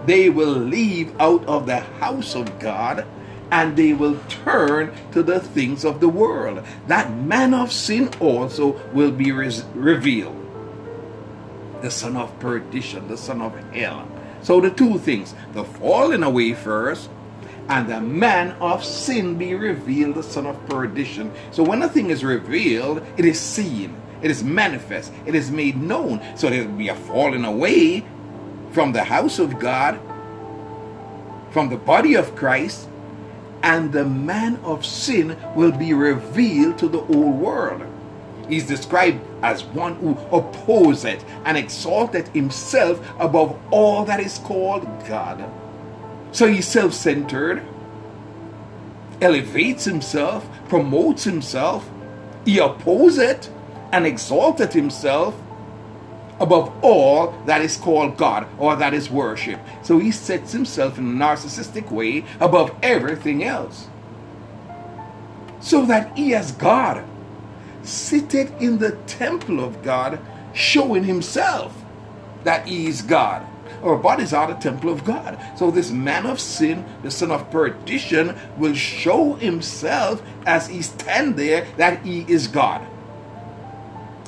They 0.10 0.28
will 0.28 0.58
leave 0.58 1.13
out 1.22 1.45
of 1.45 1.67
the 1.67 1.82
house 2.02 2.34
of 2.34 2.58
God 2.58 3.06
and 3.52 3.78
they 3.78 3.93
will 3.93 4.17
turn 4.28 4.91
to 5.12 5.22
the 5.22 5.39
things 5.39 5.86
of 5.86 6.00
the 6.00 6.10
world. 6.10 6.65
That 6.88 7.13
man 7.13 7.54
of 7.54 7.72
sin 7.72 8.10
also 8.19 8.72
will 8.91 9.12
be 9.12 9.32
res- 9.32 9.65
revealed. 9.76 10.36
The 11.84 11.91
son 11.91 12.17
of 12.17 12.39
perdition, 12.39 13.08
the 13.08 13.17
son 13.17 13.39
of 13.39 13.56
hell. 13.72 14.10
So 14.41 14.60
the 14.60 14.72
two 14.72 14.98
things 14.98 15.36
the 15.54 15.63
falling 15.63 16.24
away 16.24 16.54
first 16.54 17.08
and 17.67 17.88
the 17.88 18.02
man 18.02 18.54
of 18.54 18.84
sin 18.84 19.38
be 19.38 19.54
revealed, 19.54 20.15
the 20.15 20.24
son 20.24 20.48
of 20.48 20.58
perdition. 20.65 21.32
So 21.52 21.62
when 21.62 21.84
a 21.84 21.88
thing 21.88 22.10
is 22.10 22.24
revealed, 22.24 23.06
it 23.15 23.26
is 23.26 23.39
seen, 23.39 23.95
it 24.24 24.32
is 24.32 24.43
manifest, 24.43 25.13
it 25.28 25.36
is 25.36 25.52
made 25.52 25.78
known. 25.78 26.19
So 26.36 26.50
there 26.50 26.65
will 26.65 26.78
be 26.78 26.88
a 26.88 26.95
falling 26.95 27.45
away 27.45 28.04
from 28.71 28.91
the 28.91 29.03
house 29.03 29.39
of 29.39 29.60
God, 29.60 29.99
from 31.51 31.69
the 31.69 31.77
body 31.77 32.15
of 32.15 32.36
Christ, 32.36 32.88
and 33.63 33.91
the 33.91 34.05
man 34.05 34.58
of 34.63 34.86
sin 34.86 35.38
will 35.55 35.71
be 35.71 35.93
revealed 35.93 36.77
to 36.79 36.88
the 36.88 36.99
whole 36.99 37.32
world. 37.32 37.84
He's 38.47 38.65
described 38.67 39.19
as 39.43 39.63
one 39.63 39.95
who 39.95 40.17
opposeth 40.32 41.23
and 41.45 41.58
exalted 41.58 42.27
himself 42.29 42.99
above 43.19 43.60
all 43.71 44.05
that 44.05 44.19
is 44.19 44.39
called 44.39 44.84
God. 45.08 45.43
So 46.32 46.47
he's 46.47 46.67
self 46.67 46.93
centered, 46.93 47.63
elevates 49.21 49.86
himself, 49.86 50.47
promotes 50.67 51.23
himself, 51.23 51.89
he 52.45 52.60
opposeth 52.60 53.49
and 53.91 54.05
exalted 54.05 54.73
himself 54.73 55.36
above 56.39 56.73
all 56.84 57.32
that 57.45 57.62
is 57.62 57.78
called 57.78 58.17
God 58.17 58.47
or 58.58 58.75
that 58.75 58.93
is 58.93 59.10
worship. 59.10 59.60
So 59.84 59.99
he 59.99 60.12
sets 60.12 60.52
himself 60.52 60.97
in 60.97 61.10
a 61.10 61.25
narcissistic 61.25 61.91
way 61.91 62.25
above 62.39 62.75
everything 62.82 63.43
else. 63.43 63.88
So 65.60 65.86
that 65.86 66.17
he 66.17 66.34
as 66.34 66.52
God, 66.54 67.04
seated 67.84 68.54
in 68.60 68.78
the 68.78 68.91
temple 69.08 69.63
of 69.63 69.84
God, 69.84 70.19
showing 70.54 71.04
himself 71.04 71.75
that 72.43 72.67
he 72.67 72.88
is 72.88 73.02
God. 73.02 73.45
Our 73.84 73.97
bodies 73.97 74.34
are 74.34 74.47
the 74.47 74.56
temple 74.56 74.89
of 74.89 75.06
God. 75.06 75.39
So 75.58 75.71
this 75.71 75.91
man 75.91 76.25
of 76.25 76.39
sin, 76.39 76.86
the 77.04 77.12
son 77.12 77.32
of 77.32 77.49
perdition, 77.49 78.38
will 78.58 78.73
show 78.73 79.36
himself 79.36 80.21
as 80.45 80.67
he 80.67 80.82
stand 80.82 81.38
there 81.38 81.67
that 81.78 82.06
he 82.06 82.25
is 82.28 82.47
God. 82.47 82.86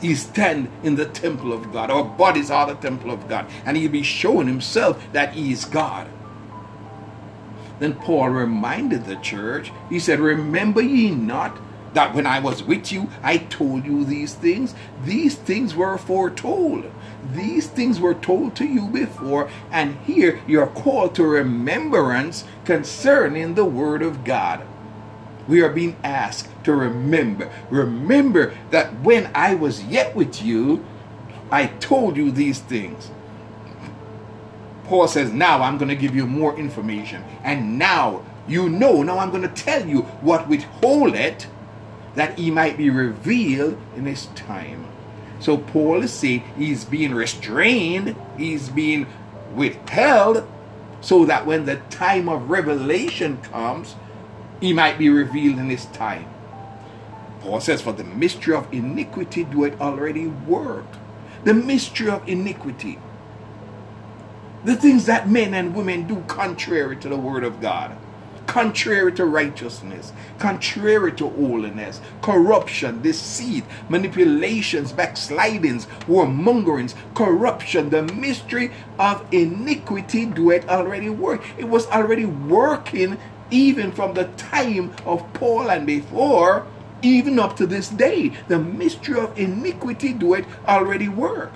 He 0.02 0.16
stand 0.16 0.70
in 0.84 0.96
the 0.96 1.06
temple 1.06 1.54
of 1.54 1.72
God. 1.72 1.92
Our 1.92 2.04
bodies 2.04 2.52
are 2.52 2.68
the 2.68 2.76
temple 2.76 3.12
of 3.12 3.30
God. 3.30 3.48
And 3.66 3.78
he'll 3.78 3.92
be 3.92 4.04
showing 4.04 4.48
himself 4.48 5.04
that 5.14 5.34
he 5.34 5.52
is 5.52 5.66
God. 5.66 6.08
Then 7.80 7.96
Paul 7.96 8.30
reminded 8.30 9.06
the 9.06 9.18
church, 9.18 9.72
he 9.90 10.00
said, 10.00 10.20
Remember 10.20 10.82
ye 10.82 11.12
not 11.12 11.60
that 11.94 12.16
when 12.16 12.28
I 12.28 12.40
was 12.40 12.64
with 12.64 12.92
you, 12.92 13.10
I 13.24 13.38
told 13.38 13.86
you 13.86 14.06
these 14.06 14.36
things? 14.36 14.76
These 15.04 15.36
things 15.36 15.76
were 15.76 15.98
foretold. 15.98 16.92
These 17.34 17.68
things 17.68 18.00
were 18.00 18.14
told 18.14 18.56
to 18.58 18.66
you 18.66 18.88
before, 18.88 19.50
and 19.72 19.98
here 20.06 20.42
you're 20.48 20.68
called 20.68 21.16
to 21.16 21.26
remembrance 21.26 22.46
concerning 22.66 23.56
the 23.56 23.66
word 23.66 24.04
of 24.04 24.24
God. 24.26 24.66
We 25.48 25.62
are 25.62 25.72
being 25.72 25.98
asked 26.04 26.51
to 26.64 26.74
remember. 26.74 27.52
Remember 27.70 28.54
that 28.72 29.00
when 29.02 29.30
I 29.34 29.56
was 29.56 29.84
yet 29.84 30.16
with 30.16 30.42
you, 30.42 30.86
I 31.52 31.68
told 31.68 32.18
you 32.18 32.32
these 32.32 32.60
things. 32.60 33.12
Paul 34.86 35.08
says, 35.08 35.32
Now 35.32 35.62
I'm 35.62 35.78
going 35.78 35.90
to 35.90 35.96
give 35.96 36.16
you 36.16 36.28
more 36.28 36.58
information. 36.58 37.24
And 37.44 37.78
now 37.78 38.24
you 38.48 38.70
know, 38.70 39.04
now 39.04 39.20
I'm 39.20 39.30
going 39.30 39.44
to 39.44 39.64
tell 39.64 39.88
you 39.88 40.02
what 40.22 40.48
withhold 40.48 41.16
it 41.16 41.48
that 42.16 42.38
he 42.38 42.52
might 42.52 42.78
be 42.78 42.90
revealed 42.90 43.80
in 43.96 44.06
his 44.06 44.26
time. 44.28 44.88
So 45.40 45.58
Paul 45.58 46.04
is 46.04 46.14
saying 46.14 46.44
he's 46.58 46.84
being 46.86 47.14
restrained, 47.14 48.16
he's 48.38 48.70
being 48.70 49.08
withheld, 49.56 50.48
so 51.00 51.26
that 51.26 51.46
when 51.46 51.66
the 51.66 51.78
time 51.90 52.30
of 52.30 52.50
revelation 52.50 53.38
comes, 53.42 53.96
he 54.60 54.74
might 54.74 54.98
be 54.98 55.10
revealed 55.10 55.58
in 55.58 55.70
his 55.70 55.86
time. 55.88 56.26
Paul 57.42 57.60
says, 57.60 57.82
For 57.82 57.94
the 57.94 58.04
mystery 58.04 58.56
of 58.56 58.72
iniquity 58.74 59.44
do 59.44 59.64
it 59.64 59.80
already 59.82 60.28
work. 60.28 60.86
The 61.44 61.54
mystery 61.54 62.10
of 62.10 62.28
iniquity. 62.28 63.00
The 64.64 64.76
things 64.76 65.08
that 65.08 65.30
men 65.30 65.54
and 65.54 65.76
women 65.76 66.08
do 66.08 66.24
contrary 66.28 66.96
to 66.98 67.10
the 67.10 67.18
word 67.18 67.44
of 67.44 67.60
God 67.60 67.98
contrary 68.52 69.14
to 69.14 69.24
righteousness, 69.24 70.12
contrary 70.38 71.10
to 71.14 71.30
holiness, 71.30 72.02
corruption, 72.22 73.02
deceit, 73.02 73.64
manipulations, 73.88 74.92
backslidings, 74.92 75.88
warmongerings, 76.02 76.94
corruption, 77.16 77.90
the 77.92 78.04
mystery 78.04 78.70
of 79.00 79.26
iniquity 79.34 80.26
do 80.26 80.50
it 80.50 80.68
already 80.68 81.10
work. 81.10 81.42
It 81.58 81.70
was 81.70 81.88
already 81.88 82.26
working 82.26 83.18
even 83.52 83.90
from 83.94 84.16
the 84.16 84.26
time 84.36 84.94
of 85.06 85.32
Paul 85.34 85.70
and 85.70 85.88
before, 85.88 86.68
even 87.02 87.40
up 87.40 87.56
to 87.58 87.68
this 87.68 87.90
day. 87.90 88.34
The 88.48 88.60
mystery 88.60 89.20
of 89.20 89.38
iniquity 89.38 90.14
do 90.14 90.34
it 90.34 90.46
already 90.68 91.10
work. 91.10 91.52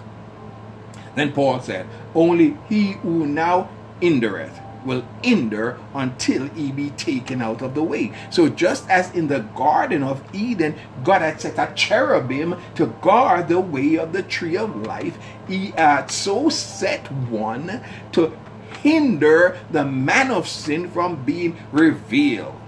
Then 1.15 1.31
Paul 1.31 1.61
said, 1.61 1.87
Only 2.13 2.57
he 2.67 2.93
who 2.93 3.25
now 3.25 3.69
hindereth 4.01 4.61
will 4.85 5.03
hinder 5.23 5.77
until 5.93 6.47
he 6.49 6.71
be 6.71 6.91
taken 6.91 7.41
out 7.41 7.61
of 7.61 7.73
the 7.73 7.83
way. 7.83 8.13
So 8.29 8.47
just 8.47 8.87
as 8.89 9.11
in 9.15 9.27
the 9.27 9.39
Garden 9.39 10.03
of 10.03 10.23
Eden, 10.33 10.75
God 11.03 11.21
had 11.21 11.41
set 11.41 11.57
a 11.57 11.73
cherubim 11.73 12.55
to 12.75 12.87
guard 13.01 13.47
the 13.47 13.59
way 13.59 13.95
of 13.95 14.13
the 14.13 14.23
tree 14.23 14.55
of 14.55 14.75
life, 14.75 15.17
he 15.47 15.67
had 15.71 16.11
so 16.11 16.49
set 16.49 17.11
one 17.11 17.81
to 18.11 18.37
hinder 18.83 19.57
the 19.71 19.83
man 19.83 20.29
of 20.29 20.47
sin 20.47 20.89
from 20.91 21.23
being 21.25 21.57
revealed. 21.71 22.61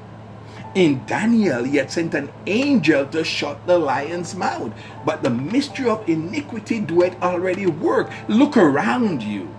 In 0.78 1.04
Daniel, 1.08 1.64
he 1.64 1.78
had 1.78 1.90
sent 1.90 2.14
an 2.14 2.30
angel 2.46 3.04
to 3.08 3.24
shut 3.24 3.66
the 3.66 3.80
lion's 3.80 4.36
mouth. 4.36 4.72
But 5.04 5.24
the 5.24 5.32
mystery 5.32 5.90
of 5.90 6.08
iniquity 6.08 6.80
do 6.80 7.02
it 7.02 7.20
already 7.20 7.66
work. 7.66 8.12
Look 8.28 8.58
around 8.58 9.24
you. 9.24 9.50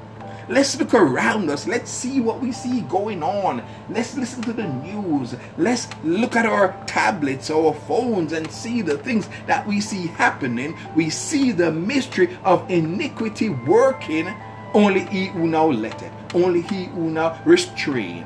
Let's 0.48 0.78
look 0.78 0.94
around 0.94 1.50
us. 1.50 1.66
Let's 1.66 1.90
see 1.90 2.20
what 2.20 2.40
we 2.40 2.52
see 2.52 2.82
going 2.82 3.24
on. 3.24 3.64
Let's 3.90 4.16
listen 4.16 4.42
to 4.42 4.52
the 4.52 4.68
news. 4.68 5.34
Let's 5.56 5.88
look 6.04 6.36
at 6.36 6.46
our 6.46 6.80
tablets, 6.86 7.50
our 7.50 7.74
phones, 7.74 8.32
and 8.32 8.48
see 8.48 8.80
the 8.80 8.96
things 8.98 9.28
that 9.48 9.66
we 9.66 9.80
see 9.80 10.06
happening. 10.06 10.78
We 10.94 11.10
see 11.10 11.50
the 11.50 11.72
mystery 11.72 12.38
of 12.44 12.70
iniquity 12.70 13.48
working. 13.48 14.32
Only 14.72 15.00
he 15.06 15.26
who 15.26 15.48
now 15.48 15.66
let 15.66 16.00
it, 16.00 16.12
only 16.32 16.60
he 16.60 16.84
who 16.84 17.10
now 17.10 17.40
restrain, 17.44 18.24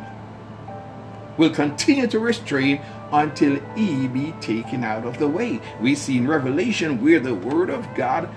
will 1.37 1.51
continue 1.51 2.07
to 2.07 2.19
restrain 2.19 2.81
until 3.13 3.61
he 3.75 4.09
be 4.09 4.33
taken 4.41 4.85
out 4.85 5.05
of 5.07 5.19
the 5.19 5.29
way. 5.29 5.61
We 5.81 5.95
see 5.95 6.19
in 6.19 6.29
Revelation 6.29 7.03
where 7.03 7.21
the 7.21 7.35
word 7.35 7.71
of 7.71 7.87
God 7.95 8.29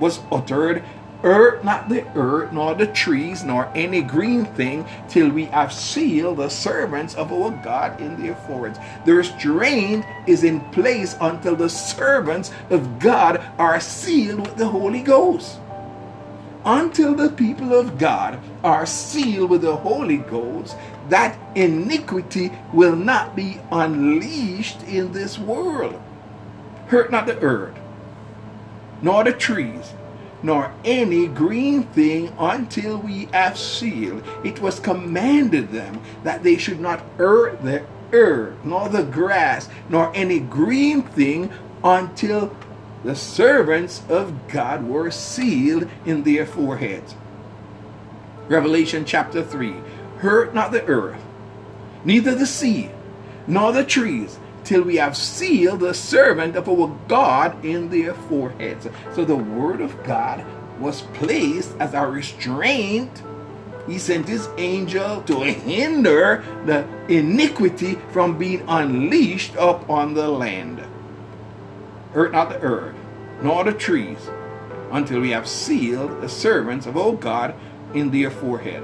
was 0.00 0.20
uttered 0.30 0.82
earth, 1.22 1.64
not 1.64 1.88
the 1.88 2.06
earth, 2.16 2.52
nor 2.52 2.74
the 2.74 2.86
trees, 2.86 3.44
nor 3.44 3.70
any 3.74 4.02
green 4.02 4.44
thing, 4.44 4.86
till 5.08 5.28
we 5.30 5.46
have 5.46 5.72
sealed 5.72 6.38
the 6.38 6.48
servants 6.48 7.14
of 7.14 7.32
our 7.32 7.50
God 7.62 8.00
in 8.00 8.20
their 8.22 8.34
foreheads. 8.46 8.78
The 9.04 9.14
restraint 9.14 10.04
is 10.26 10.44
in 10.44 10.60
place 10.70 11.16
until 11.20 11.56
the 11.56 11.68
servants 11.68 12.52
of 12.70 12.98
God 12.98 13.42
are 13.58 13.80
sealed 13.80 14.40
with 14.40 14.56
the 14.56 14.68
Holy 14.68 15.02
Ghost. 15.02 15.58
Until 16.64 17.14
the 17.14 17.30
people 17.30 17.74
of 17.74 17.96
God 17.96 18.40
are 18.64 18.86
sealed 18.86 19.50
with 19.50 19.62
the 19.62 19.76
Holy 19.76 20.16
Ghost, 20.16 20.76
that 21.08 21.38
iniquity 21.56 22.50
will 22.72 22.96
not 22.96 23.36
be 23.36 23.60
unleashed 23.70 24.82
in 24.84 25.12
this 25.12 25.38
world. 25.38 26.00
Hurt 26.88 27.10
not 27.10 27.26
the 27.26 27.38
earth, 27.40 27.76
nor 29.02 29.24
the 29.24 29.32
trees, 29.32 29.92
nor 30.42 30.72
any 30.84 31.26
green 31.26 31.84
thing 31.84 32.32
until 32.38 32.98
we 32.98 33.26
have 33.32 33.58
sealed. 33.58 34.24
It 34.44 34.60
was 34.60 34.80
commanded 34.80 35.70
them 35.70 36.00
that 36.22 36.42
they 36.42 36.56
should 36.56 36.80
not 36.80 37.00
hurt 37.16 37.62
the 37.62 37.84
earth, 38.12 38.56
nor 38.64 38.88
the 38.88 39.02
grass, 39.02 39.68
nor 39.88 40.12
any 40.14 40.40
green 40.40 41.02
thing 41.02 41.50
until 41.82 42.56
the 43.04 43.14
servants 43.14 44.02
of 44.08 44.48
God 44.48 44.86
were 44.86 45.10
sealed 45.10 45.88
in 46.04 46.22
their 46.22 46.46
foreheads. 46.46 47.14
Revelation 48.48 49.04
chapter 49.04 49.42
3 49.42 49.74
Hurt 50.18 50.54
not 50.54 50.72
the 50.72 50.84
earth, 50.86 51.20
neither 52.04 52.34
the 52.34 52.46
sea, 52.46 52.90
nor 53.46 53.72
the 53.72 53.84
trees, 53.84 54.38
till 54.64 54.82
we 54.82 54.96
have 54.96 55.16
sealed 55.16 55.80
the 55.80 55.94
servant 55.94 56.56
of 56.56 56.68
our 56.68 56.96
God 57.06 57.64
in 57.64 57.90
their 57.90 58.14
foreheads. 58.14 58.88
So 59.14 59.24
the 59.24 59.36
word 59.36 59.80
of 59.80 60.02
God 60.04 60.44
was 60.80 61.02
placed 61.14 61.74
as 61.78 61.94
a 61.94 62.06
restraint. 62.06 63.22
He 63.86 63.98
sent 63.98 64.26
his 64.26 64.48
angel 64.58 65.22
to 65.22 65.40
hinder 65.40 66.42
the 66.64 66.86
iniquity 67.08 67.94
from 68.10 68.36
being 68.38 68.64
unleashed 68.66 69.54
upon 69.56 70.14
the 70.14 70.28
land. 70.28 70.82
Hurt 72.12 72.32
not 72.32 72.48
the 72.48 72.60
earth, 72.60 72.96
nor 73.42 73.62
the 73.62 73.72
trees, 73.72 74.18
until 74.90 75.20
we 75.20 75.30
have 75.30 75.46
sealed 75.46 76.20
the 76.20 76.28
servants 76.28 76.86
of 76.86 76.96
our 76.96 77.12
God 77.12 77.54
in 77.94 78.10
their 78.10 78.30
forehead. 78.30 78.82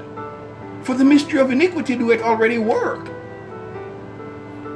For 0.85 0.95
the 0.95 1.05
mystery 1.05 1.40
of 1.40 1.51
iniquity 1.51 1.95
do 1.95 2.11
it 2.11 2.23
already 2.23 2.59
work. 2.59 3.09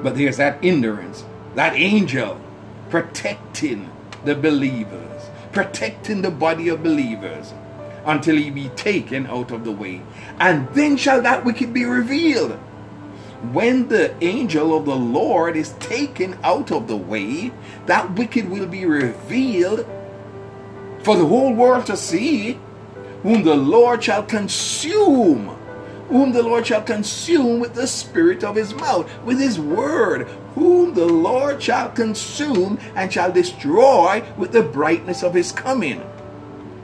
But 0.02 0.16
there's 0.16 0.36
that 0.36 0.64
endurance, 0.64 1.24
that 1.56 1.74
angel 1.74 2.40
protecting 2.90 3.90
the 4.24 4.36
believers, 4.36 5.22
protecting 5.50 6.22
the 6.22 6.30
body 6.30 6.68
of 6.68 6.82
believers 6.82 7.52
until 8.04 8.36
he 8.36 8.50
be 8.50 8.68
taken 8.70 9.26
out 9.26 9.50
of 9.50 9.64
the 9.64 9.72
way. 9.72 10.02
And 10.38 10.68
then 10.74 10.96
shall 10.96 11.22
that 11.22 11.44
wicked 11.44 11.74
be 11.74 11.84
revealed, 11.84 12.52
when 13.52 13.88
the 13.88 14.14
angel 14.24 14.76
of 14.76 14.84
the 14.84 14.96
Lord 14.96 15.56
is 15.56 15.72
taken 15.74 16.38
out 16.44 16.70
of 16.70 16.86
the 16.86 16.96
way, 16.96 17.52
that 17.86 18.12
wicked 18.14 18.48
will 18.48 18.66
be 18.66 18.86
revealed 18.86 19.80
for 21.02 21.16
the 21.16 21.26
whole 21.26 21.52
world 21.52 21.86
to 21.86 21.96
see, 21.96 22.58
whom 23.22 23.42
the 23.42 23.56
Lord 23.56 24.04
shall 24.04 24.22
consume 24.22 25.55
whom 26.08 26.32
the 26.32 26.42
Lord 26.42 26.66
shall 26.66 26.82
consume 26.82 27.60
with 27.60 27.74
the 27.74 27.86
spirit 27.86 28.44
of 28.44 28.56
his 28.56 28.74
mouth, 28.74 29.10
with 29.24 29.40
his 29.40 29.58
word, 29.58 30.26
whom 30.54 30.94
the 30.94 31.06
Lord 31.06 31.62
shall 31.62 31.90
consume 31.90 32.78
and 32.94 33.12
shall 33.12 33.32
destroy 33.32 34.24
with 34.36 34.52
the 34.52 34.62
brightness 34.62 35.22
of 35.22 35.34
his 35.34 35.52
coming. 35.52 36.02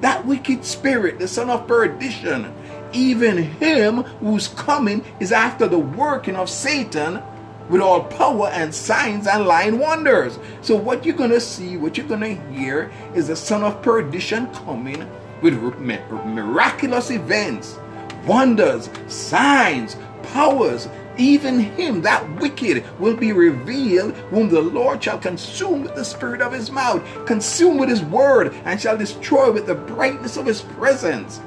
That 0.00 0.26
wicked 0.26 0.64
spirit, 0.64 1.18
the 1.18 1.28
son 1.28 1.48
of 1.48 1.68
perdition, 1.68 2.52
even 2.92 3.38
him 3.38 4.02
whose 4.20 4.48
coming 4.48 5.04
is 5.20 5.32
after 5.32 5.68
the 5.68 5.78
working 5.78 6.36
of 6.36 6.50
Satan 6.50 7.22
with 7.68 7.80
all 7.80 8.04
power 8.04 8.48
and 8.48 8.74
signs 8.74 9.26
and 9.26 9.46
lying 9.46 9.78
wonders. 9.78 10.38
So, 10.60 10.76
what 10.76 11.06
you're 11.06 11.16
going 11.16 11.30
to 11.30 11.40
see, 11.40 11.76
what 11.76 11.96
you're 11.96 12.06
going 12.06 12.20
to 12.20 12.52
hear, 12.52 12.90
is 13.14 13.28
the 13.28 13.36
son 13.36 13.62
of 13.62 13.80
perdition 13.80 14.52
coming 14.52 15.08
with 15.40 15.54
miraculous 15.54 17.10
events 17.10 17.78
wonders, 18.26 18.90
signs, 19.08 19.96
powers, 20.22 20.88
even 21.18 21.60
him, 21.60 22.02
that 22.02 22.40
wicked, 22.40 22.84
will 22.98 23.16
be 23.16 23.32
revealed, 23.32 24.14
whom 24.30 24.48
the 24.48 24.60
Lord 24.60 25.02
shall 25.02 25.18
consume 25.18 25.82
with 25.82 25.94
the 25.94 26.04
spirit 26.04 26.40
of 26.40 26.52
his 26.52 26.70
mouth, 26.70 27.02
consume 27.26 27.78
with 27.78 27.88
his 27.88 28.02
word, 28.02 28.54
and 28.64 28.80
shall 28.80 28.96
destroy 28.96 29.50
with 29.52 29.66
the 29.66 29.74
brightness 29.74 30.36
of 30.36 30.46
his 30.46 30.62
presence. 30.62 31.40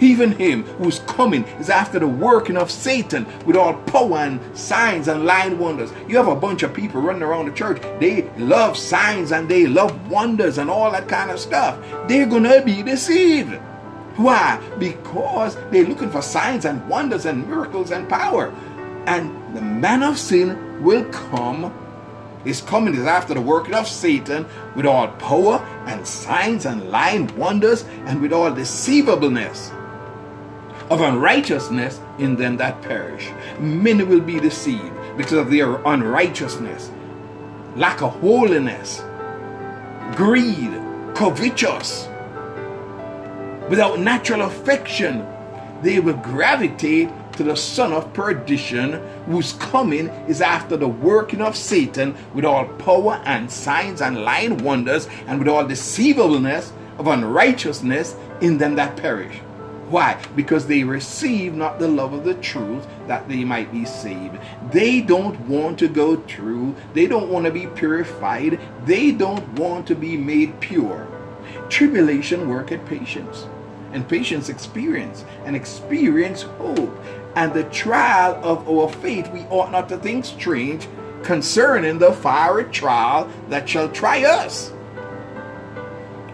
Even 0.00 0.32
him 0.32 0.62
whose 0.78 1.00
coming 1.00 1.44
is 1.60 1.68
after 1.68 1.98
the 1.98 2.08
working 2.08 2.56
of 2.56 2.70
Satan 2.70 3.26
with 3.44 3.54
all 3.54 3.74
power 3.74 4.16
and 4.18 4.40
signs 4.56 5.08
and 5.08 5.26
lying 5.26 5.58
wonders. 5.58 5.92
You 6.08 6.16
have 6.16 6.28
a 6.28 6.34
bunch 6.34 6.62
of 6.62 6.72
people 6.72 7.02
running 7.02 7.22
around 7.22 7.46
the 7.46 7.52
church. 7.52 7.82
They 8.00 8.30
love 8.38 8.78
signs 8.78 9.30
and 9.30 9.46
they 9.46 9.66
love 9.66 10.10
wonders 10.10 10.56
and 10.56 10.70
all 10.70 10.90
that 10.92 11.06
kind 11.06 11.30
of 11.30 11.38
stuff. 11.38 11.78
They're 12.08 12.24
going 12.24 12.44
to 12.44 12.62
be 12.64 12.82
deceived. 12.82 13.60
Why? 14.16 14.60
Because 14.78 15.56
they're 15.70 15.86
looking 15.86 16.10
for 16.10 16.22
signs 16.22 16.64
and 16.64 16.86
wonders 16.88 17.26
and 17.26 17.48
miracles 17.48 17.90
and 17.90 18.08
power. 18.08 18.52
And 19.06 19.56
the 19.56 19.62
man 19.62 20.02
of 20.02 20.18
sin 20.18 20.82
will 20.82 21.04
come. 21.06 21.72
His 22.44 22.60
coming 22.60 22.94
is 22.94 23.06
after 23.06 23.34
the 23.34 23.40
working 23.40 23.74
of 23.74 23.86
Satan 23.86 24.46
with 24.74 24.86
all 24.86 25.08
power 25.08 25.58
and 25.86 26.06
signs 26.06 26.64
and 26.66 26.90
lying 26.90 27.34
wonders 27.36 27.84
and 28.06 28.20
with 28.20 28.32
all 28.32 28.50
deceivableness 28.50 29.70
of 30.90 31.00
unrighteousness 31.00 32.00
in 32.18 32.36
them 32.36 32.56
that 32.56 32.82
perish. 32.82 33.30
Many 33.58 34.04
will 34.04 34.20
be 34.20 34.40
deceived 34.40 34.92
because 35.16 35.34
of 35.34 35.50
their 35.50 35.76
unrighteousness, 35.86 36.90
lack 37.76 38.02
of 38.02 38.12
holiness, 38.20 39.02
greed, 40.16 40.72
covetous, 41.14 42.08
without 43.70 44.00
natural 44.00 44.42
affection, 44.42 45.24
they 45.80 46.00
will 46.00 46.16
gravitate 46.16 47.08
to 47.34 47.44
the 47.44 47.56
son 47.56 47.92
of 47.92 48.12
perdition, 48.12 49.00
whose 49.26 49.54
coming 49.54 50.08
is 50.28 50.42
after 50.42 50.76
the 50.76 50.88
working 50.88 51.40
of 51.40 51.56
Satan 51.56 52.14
with 52.34 52.44
all 52.44 52.66
power 52.66 53.22
and 53.24 53.50
signs 53.50 54.02
and 54.02 54.24
lying 54.24 54.58
wonders 54.58 55.08
and 55.26 55.38
with 55.38 55.48
all 55.48 55.66
deceivableness 55.66 56.72
of 56.98 57.06
unrighteousness 57.06 58.16
in 58.42 58.58
them 58.58 58.74
that 58.74 58.96
perish. 58.96 59.38
Why? 59.88 60.20
Because 60.36 60.66
they 60.66 60.84
receive 60.84 61.54
not 61.54 61.78
the 61.78 61.88
love 61.88 62.12
of 62.12 62.24
the 62.24 62.34
truth 62.34 62.86
that 63.06 63.28
they 63.28 63.44
might 63.44 63.72
be 63.72 63.84
saved. 63.84 64.36
They 64.70 65.00
don't 65.00 65.40
want 65.48 65.78
to 65.78 65.88
go 65.88 66.16
through. 66.16 66.76
They 66.92 67.06
don't 67.06 67.30
want 67.30 67.46
to 67.46 67.52
be 67.52 67.68
purified. 67.68 68.60
They 68.84 69.12
don't 69.12 69.48
want 69.54 69.86
to 69.86 69.94
be 69.94 70.16
made 70.16 70.60
pure. 70.60 71.08
Tribulation 71.68 72.48
worketh 72.48 72.84
patience 72.86 73.46
and 73.92 74.08
patience 74.08 74.48
experience, 74.48 75.24
and 75.44 75.54
experience 75.56 76.42
hope. 76.42 76.98
And 77.36 77.52
the 77.52 77.64
trial 77.64 78.40
of 78.42 78.68
our 78.68 78.88
faith 78.88 79.30
we 79.30 79.40
ought 79.50 79.70
not 79.70 79.88
to 79.90 79.98
think 79.98 80.24
strange 80.24 80.88
concerning 81.22 81.98
the 81.98 82.12
fiery 82.12 82.64
trial 82.64 83.30
that 83.48 83.68
shall 83.68 83.88
try 83.88 84.24
us. 84.24 84.72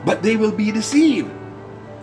But 0.04 0.22
they 0.22 0.36
will 0.36 0.52
be 0.52 0.70
deceived 0.70 1.30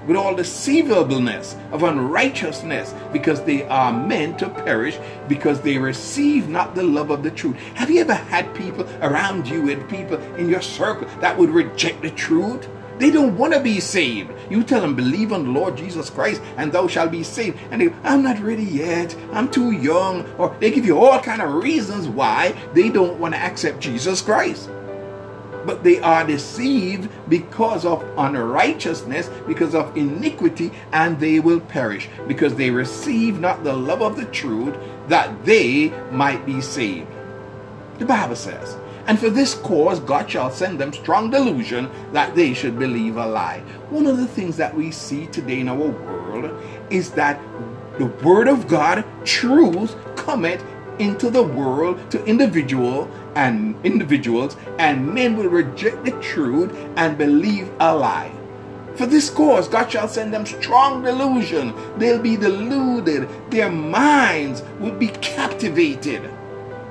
with 0.05 0.17
all 0.17 0.35
deceivableness 0.35 1.55
of 1.71 1.83
unrighteousness 1.83 2.93
because 3.11 3.41
they 3.43 3.63
are 3.63 3.93
meant 3.93 4.39
to 4.39 4.49
perish 4.49 4.97
because 5.27 5.61
they 5.61 5.77
receive 5.77 6.49
not 6.49 6.75
the 6.75 6.83
love 6.83 7.09
of 7.09 7.23
the 7.23 7.31
truth. 7.31 7.55
Have 7.75 7.89
you 7.89 8.01
ever 8.01 8.13
had 8.13 8.53
people 8.53 8.87
around 9.01 9.47
you 9.47 9.69
and 9.69 9.89
people 9.89 10.17
in 10.35 10.49
your 10.49 10.61
circle 10.61 11.07
that 11.21 11.37
would 11.37 11.49
reject 11.49 12.01
the 12.01 12.11
truth? 12.11 12.67
They 12.99 13.09
don't 13.09 13.37
want 13.37 13.53
to 13.53 13.59
be 13.59 13.79
saved. 13.79 14.31
You 14.49 14.63
tell 14.63 14.81
them, 14.81 14.95
believe 14.95 15.33
on 15.33 15.45
the 15.45 15.51
Lord 15.51 15.75
Jesus 15.75 16.09
Christ 16.09 16.41
and 16.57 16.71
thou 16.71 16.87
shalt 16.87 17.11
be 17.11 17.23
saved. 17.23 17.57
And 17.71 17.81
they, 17.81 17.93
I'm 18.03 18.23
not 18.23 18.39
ready 18.39 18.63
yet. 18.63 19.15
I'm 19.31 19.49
too 19.49 19.71
young. 19.71 20.25
Or 20.37 20.55
they 20.59 20.71
give 20.71 20.85
you 20.85 20.99
all 20.99 21.19
kind 21.19 21.41
of 21.41 21.53
reasons 21.55 22.07
why 22.07 22.55
they 22.73 22.89
don't 22.89 23.19
want 23.19 23.33
to 23.33 23.39
accept 23.39 23.79
Jesus 23.79 24.21
Christ. 24.21 24.69
But 25.65 25.83
they 25.83 26.01
are 26.01 26.27
deceived 26.27 27.09
because 27.29 27.85
of 27.85 28.03
unrighteousness, 28.17 29.29
because 29.47 29.73
of 29.73 29.95
iniquity, 29.95 30.71
and 30.91 31.19
they 31.19 31.39
will 31.39 31.61
perish 31.61 32.09
because 32.27 32.55
they 32.55 32.69
receive 32.69 33.39
not 33.39 33.63
the 33.63 33.73
love 33.73 34.01
of 34.01 34.17
the 34.17 34.25
truth 34.25 34.75
that 35.07 35.45
they 35.45 35.89
might 36.11 36.45
be 36.45 36.59
saved. 36.59 37.07
The 37.99 38.05
Bible 38.05 38.35
says, 38.35 38.75
and 39.05 39.19
for 39.19 39.29
this 39.29 39.53
cause, 39.53 39.99
God 39.99 40.29
shall 40.29 40.49
send 40.49 40.79
them 40.79 40.93
strong 40.93 41.29
delusion 41.29 41.89
that 42.13 42.35
they 42.35 42.53
should 42.53 42.79
believe 42.79 43.17
a 43.17 43.25
lie. 43.25 43.59
One 43.89 44.07
of 44.07 44.17
the 44.17 44.27
things 44.27 44.55
that 44.57 44.73
we 44.73 44.91
see 44.91 45.27
today 45.27 45.59
in 45.59 45.67
our 45.67 45.75
world 45.75 46.51
is 46.89 47.11
that 47.11 47.41
the 47.99 48.05
word 48.05 48.47
of 48.47 48.67
God, 48.67 49.05
truth, 49.25 49.95
cometh 50.15 50.63
into 50.99 51.29
the 51.29 51.43
world 51.43 51.99
to 52.11 52.23
individual 52.25 53.11
and 53.35 53.75
individuals, 53.85 54.55
and 54.79 55.13
men 55.13 55.35
will 55.35 55.49
reject 55.49 56.05
the 56.05 56.11
truth 56.21 56.73
and 56.95 57.17
believe 57.17 57.69
a 57.79 57.93
lie. 57.93 58.31
For 58.95 59.05
this 59.05 59.29
cause, 59.29 59.67
God 59.67 59.91
shall 59.91 60.07
send 60.07 60.33
them 60.33 60.45
strong 60.45 61.01
delusion. 61.01 61.73
They'll 61.97 62.21
be 62.21 62.37
deluded. 62.37 63.27
Their 63.49 63.71
minds 63.71 64.63
will 64.79 64.91
be 64.91 65.07
captivated 65.07 66.31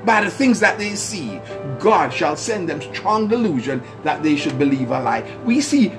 by 0.05 0.23
the 0.23 0.29
things 0.29 0.59
that 0.59 0.77
they 0.77 0.95
see, 0.95 1.39
God 1.79 2.13
shall 2.13 2.35
send 2.35 2.67
them 2.67 2.81
strong 2.81 3.27
delusion 3.27 3.81
that 4.03 4.21
they 4.21 4.35
should 4.35 4.59
believe 4.59 4.91
a 4.91 4.99
lie. 4.99 5.21
We 5.45 5.61
see 5.61 5.93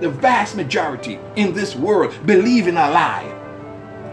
the 0.00 0.10
vast 0.10 0.56
majority 0.56 1.18
in 1.36 1.54
this 1.54 1.74
world 1.74 2.14
believing 2.26 2.76
a 2.76 2.90
lie. 2.90 3.38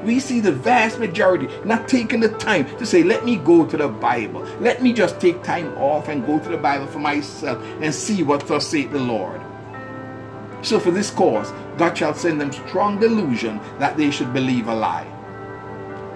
We 0.03 0.21
see 0.21 0.39
the 0.39 0.53
vast 0.53 0.99
majority 0.99 1.49
not 1.65 1.89
taking 1.89 2.21
the 2.21 2.29
time 2.29 2.65
to 2.77 2.85
say, 2.85 3.03
let 3.03 3.25
me 3.25 3.35
go 3.35 3.65
to 3.65 3.75
the 3.75 3.89
Bible. 3.89 4.41
Let 4.61 4.81
me 4.81 4.93
just 4.93 5.19
take 5.19 5.43
time 5.43 5.77
off 5.77 6.07
and 6.07 6.25
go 6.25 6.39
to 6.39 6.49
the 6.49 6.57
Bible 6.57 6.87
for 6.87 6.99
myself 6.99 7.61
and 7.81 7.93
see 7.93 8.23
what 8.23 8.47
thus 8.47 8.67
saith 8.67 8.91
the 8.91 8.99
Lord. 8.99 9.41
So 10.61 10.79
for 10.79 10.91
this 10.91 11.11
cause, 11.11 11.51
God 11.77 11.97
shall 11.97 12.13
send 12.13 12.39
them 12.39 12.53
strong 12.53 12.99
delusion 12.99 13.59
that 13.79 13.97
they 13.97 14.11
should 14.11 14.31
believe 14.31 14.67
a 14.67 14.75
lie 14.75 15.18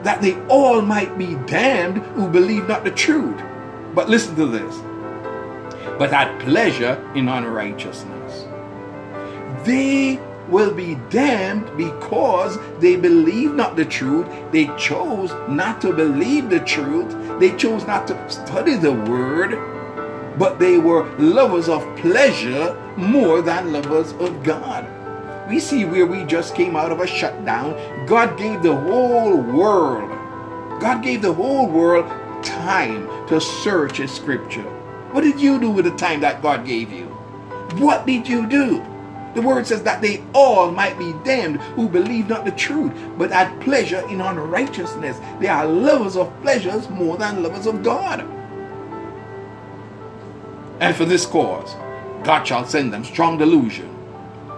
that 0.03 0.21
they 0.21 0.39
all 0.47 0.81
might 0.81 1.17
be 1.17 1.35
damned 1.47 1.97
who 1.97 2.27
believe 2.27 2.67
not 2.67 2.83
the 2.83 2.91
truth. 2.91 3.41
But 3.95 4.09
listen 4.09 4.35
to 4.35 4.45
this. 4.45 4.75
But 5.97 6.11
had 6.11 6.39
pleasure 6.41 7.01
in 7.15 7.29
unrighteousness. 7.29 8.45
They 9.65 10.19
will 10.49 10.73
be 10.73 10.95
damned 11.09 11.75
because 11.77 12.57
they 12.79 12.95
believe 12.95 13.53
not 13.53 13.75
the 13.75 13.85
truth. 13.85 14.27
They 14.51 14.65
chose 14.77 15.31
not 15.47 15.81
to 15.81 15.93
believe 15.93 16.49
the 16.49 16.59
truth. 16.59 17.39
They 17.39 17.55
chose 17.55 17.85
not 17.87 18.07
to 18.07 18.29
study 18.29 18.75
the 18.75 18.91
word. 18.91 19.57
But 20.37 20.59
they 20.59 20.77
were 20.77 21.09
lovers 21.17 21.69
of 21.69 21.81
pleasure 21.97 22.75
more 22.97 23.41
than 23.41 23.71
lovers 23.71 24.11
of 24.13 24.43
God. 24.43 24.85
We 25.47 25.59
see 25.59 25.85
where 25.85 26.05
we 26.05 26.23
just 26.25 26.55
came 26.55 26.75
out 26.75 26.91
of 26.91 26.99
a 26.99 27.07
shutdown. 27.07 27.75
God 28.07 28.37
gave 28.37 28.63
the 28.63 28.75
whole 28.75 29.35
world, 29.35 30.09
God 30.79 31.03
gave 31.03 31.21
the 31.21 31.33
whole 31.33 31.67
world 31.67 32.05
time 32.43 33.07
to 33.27 33.39
search 33.41 33.97
His 33.97 34.11
scripture. 34.11 34.63
What 35.11 35.21
did 35.21 35.39
you 35.39 35.59
do 35.59 35.69
with 35.69 35.85
the 35.85 35.95
time 35.95 36.21
that 36.21 36.41
God 36.41 36.65
gave 36.65 36.91
you? 36.91 37.05
What 37.77 38.05
did 38.05 38.27
you 38.27 38.47
do? 38.47 38.83
The 39.35 39.41
word 39.41 39.65
says 39.65 39.83
that 39.83 40.01
they 40.01 40.23
all 40.33 40.71
might 40.71 40.97
be 40.97 41.13
damned 41.23 41.59
who 41.75 41.89
believe 41.89 42.29
not 42.29 42.45
the 42.45 42.51
truth, 42.51 42.93
but 43.17 43.31
had 43.31 43.59
pleasure 43.61 44.07
in 44.09 44.21
unrighteousness. 44.21 45.19
They 45.39 45.47
are 45.47 45.65
lovers 45.65 46.15
of 46.15 46.31
pleasures 46.41 46.89
more 46.89 47.17
than 47.17 47.41
lovers 47.41 47.65
of 47.65 47.83
God. 47.83 48.21
And 50.79 50.95
for 50.95 51.05
this 51.05 51.25
cause, 51.25 51.75
God 52.23 52.43
shall 52.43 52.65
send 52.65 52.93
them 52.93 53.03
strong 53.03 53.37
delusion 53.37 53.92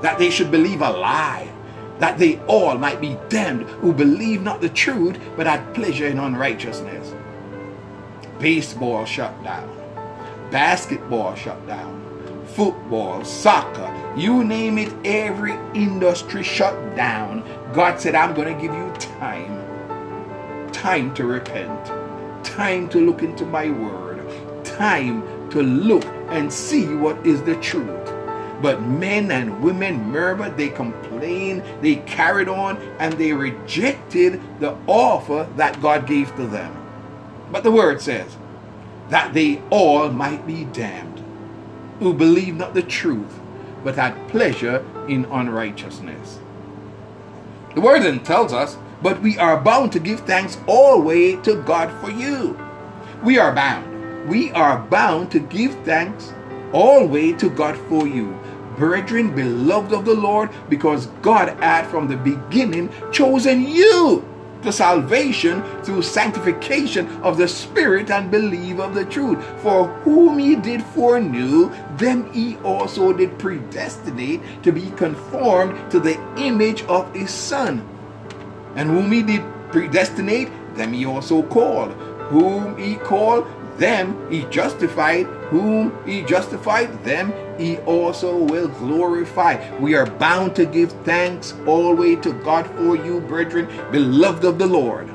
that 0.06 0.20
they 0.20 0.30
should 0.30 0.52
believe 0.52 0.82
a 0.82 0.92
lie, 0.92 1.52
that 2.00 2.20
they 2.20 2.40
all 2.46 2.78
might 2.78 3.02
be 3.02 3.18
damned 3.30 3.64
who 3.82 3.92
believe 3.92 4.44
not 4.44 4.62
the 4.62 4.70
truth, 4.70 5.20
but 5.36 5.48
had 5.48 5.74
pleasure 5.74 6.08
in 6.08 6.20
unrighteousness. 6.20 7.16
baseball 8.40 9.06
shut 9.06 9.34
down, 9.44 9.68
basketball 10.52 11.36
shut 11.36 11.66
down, 11.68 12.46
football, 12.46 13.26
soccer, 13.26 13.92
you 14.16 14.44
name 14.44 14.78
it, 14.78 14.94
every 15.06 15.56
industry 15.74 16.44
shut 16.44 16.76
down. 16.96 17.44
God 17.74 18.00
said, 18.00 18.16
I'm 18.16 18.36
going 18.36 18.56
to 18.56 18.62
give 18.62 18.74
you 18.76 18.94
time. 19.20 19.82
Time 20.72 21.14
to 21.16 21.26
repent. 21.26 21.86
Time 22.46 22.88
to 22.90 23.00
look 23.00 23.24
into 23.24 23.46
my 23.46 23.72
word. 23.72 24.22
Time 24.64 25.24
to 25.50 25.64
look 25.64 26.06
and 26.30 26.54
see 26.54 26.96
what 26.96 27.26
is 27.26 27.42
the 27.44 27.56
truth. 27.58 28.05
But 28.62 28.82
men 28.82 29.32
and 29.32 29.62
women 29.62 30.12
murmured, 30.12 30.58
they 30.58 30.70
complained, 30.70 31.64
they 31.82 31.98
carried 31.98 32.48
on, 32.48 32.78
and 33.00 33.14
they 33.14 33.34
rejected 33.34 34.42
the 34.60 34.78
offer 34.88 35.48
that 35.58 35.82
God 35.82 36.08
gave 36.08 36.34
to 36.36 36.48
them. 36.48 36.74
But 37.52 37.64
the 37.64 37.72
word 37.72 38.02
says 38.02 38.38
that 39.10 39.34
they 39.34 39.62
all 39.70 40.10
might 40.10 40.48
be 40.48 40.66
damned, 40.66 41.24
who 42.00 42.14
believed 42.14 42.58
not 42.58 42.74
the 42.74 42.82
truth, 42.82 43.40
but 43.84 43.96
had 43.96 44.28
pleasure 44.30 44.86
in 45.08 45.26
unrighteousness. 45.26 46.40
The 47.76 47.82
word 47.82 48.04
then 48.04 48.24
tells 48.24 48.54
us, 48.54 48.78
but 49.02 49.22
we 49.22 49.38
are 49.38 49.60
bound 49.60 49.92
to 49.92 50.00
give 50.00 50.22
thanks 50.22 50.58
always 50.66 51.42
to 51.44 51.62
God 51.62 51.92
for 52.02 52.10
you. 52.10 52.58
We 53.22 53.38
are 53.38 53.54
bound. 53.54 54.30
We 54.30 54.52
are 54.54 54.80
bound 54.80 55.30
to 55.32 55.40
give 55.40 55.76
thanks 55.84 56.34
always 56.72 57.40
to 57.42 57.50
God 57.50 57.78
for 57.90 58.08
you 58.08 58.40
brethren, 58.78 59.36
beloved 59.36 59.94
of 59.94 60.06
the 60.06 60.14
Lord, 60.14 60.50
because 60.70 61.08
God 61.22 61.50
had 61.62 61.88
from 61.88 62.08
the 62.08 62.18
beginning 62.18 62.90
chosen 63.12 63.68
you 63.68 64.26
to 64.66 64.72
salvation 64.72 65.64
through 65.84 66.02
sanctification 66.02 67.08
of 67.22 67.38
the 67.38 67.48
Spirit 67.48 68.10
and 68.10 68.32
believe 68.32 68.80
of 68.80 68.96
the 68.96 69.06
truth. 69.06 69.44
For 69.62 69.88
whom 70.04 70.40
he 70.40 70.56
did 70.56 70.84
foreknew, 70.84 71.72
them 71.98 72.32
he 72.34 72.58
also 72.58 73.14
did 73.14 73.38
predestinate 73.40 74.42
to 74.64 74.72
be 74.72 74.90
conformed 74.92 75.92
to 75.92 76.00
the 76.00 76.20
image 76.38 76.84
of 76.84 77.14
his 77.14 77.32
Son. 77.32 77.88
And 78.76 78.90
whom 78.90 79.12
he 79.12 79.22
did 79.22 79.44
predestinate, 79.72 80.50
them 80.76 80.94
he 80.94 81.06
also 81.06 81.44
called. 81.44 81.92
Whom 82.30 82.76
he 82.78 82.96
called, 82.96 83.46
them 83.78 84.30
he 84.32 84.44
justified. 84.46 85.26
Whom 85.50 85.94
he 86.06 86.24
justified, 86.24 87.04
them 87.04 87.34
he 87.58 87.78
also 87.80 88.36
will 88.36 88.68
glorify. 88.68 89.78
We 89.80 89.96
are 89.96 90.06
bound 90.06 90.56
to 90.56 90.66
give 90.66 90.92
thanks 91.04 91.54
always 91.66 92.20
to 92.22 92.34
God 92.34 92.68
for 92.76 92.96
you, 92.96 93.22
brethren, 93.22 93.70
beloved 93.92 94.44
of 94.44 94.58
the 94.58 94.68
Lord. 94.68 95.10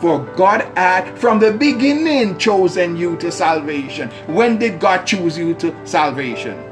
For 0.00 0.18
God 0.36 0.60
had 0.76 1.18
from 1.18 1.38
the 1.38 1.52
beginning 1.52 2.36
chosen 2.38 2.96
you 2.96 3.16
to 3.16 3.32
salvation. 3.32 4.10
When 4.26 4.58
did 4.58 4.78
God 4.78 5.04
choose 5.04 5.38
you 5.38 5.54
to 5.54 5.74
salvation? 5.86 6.62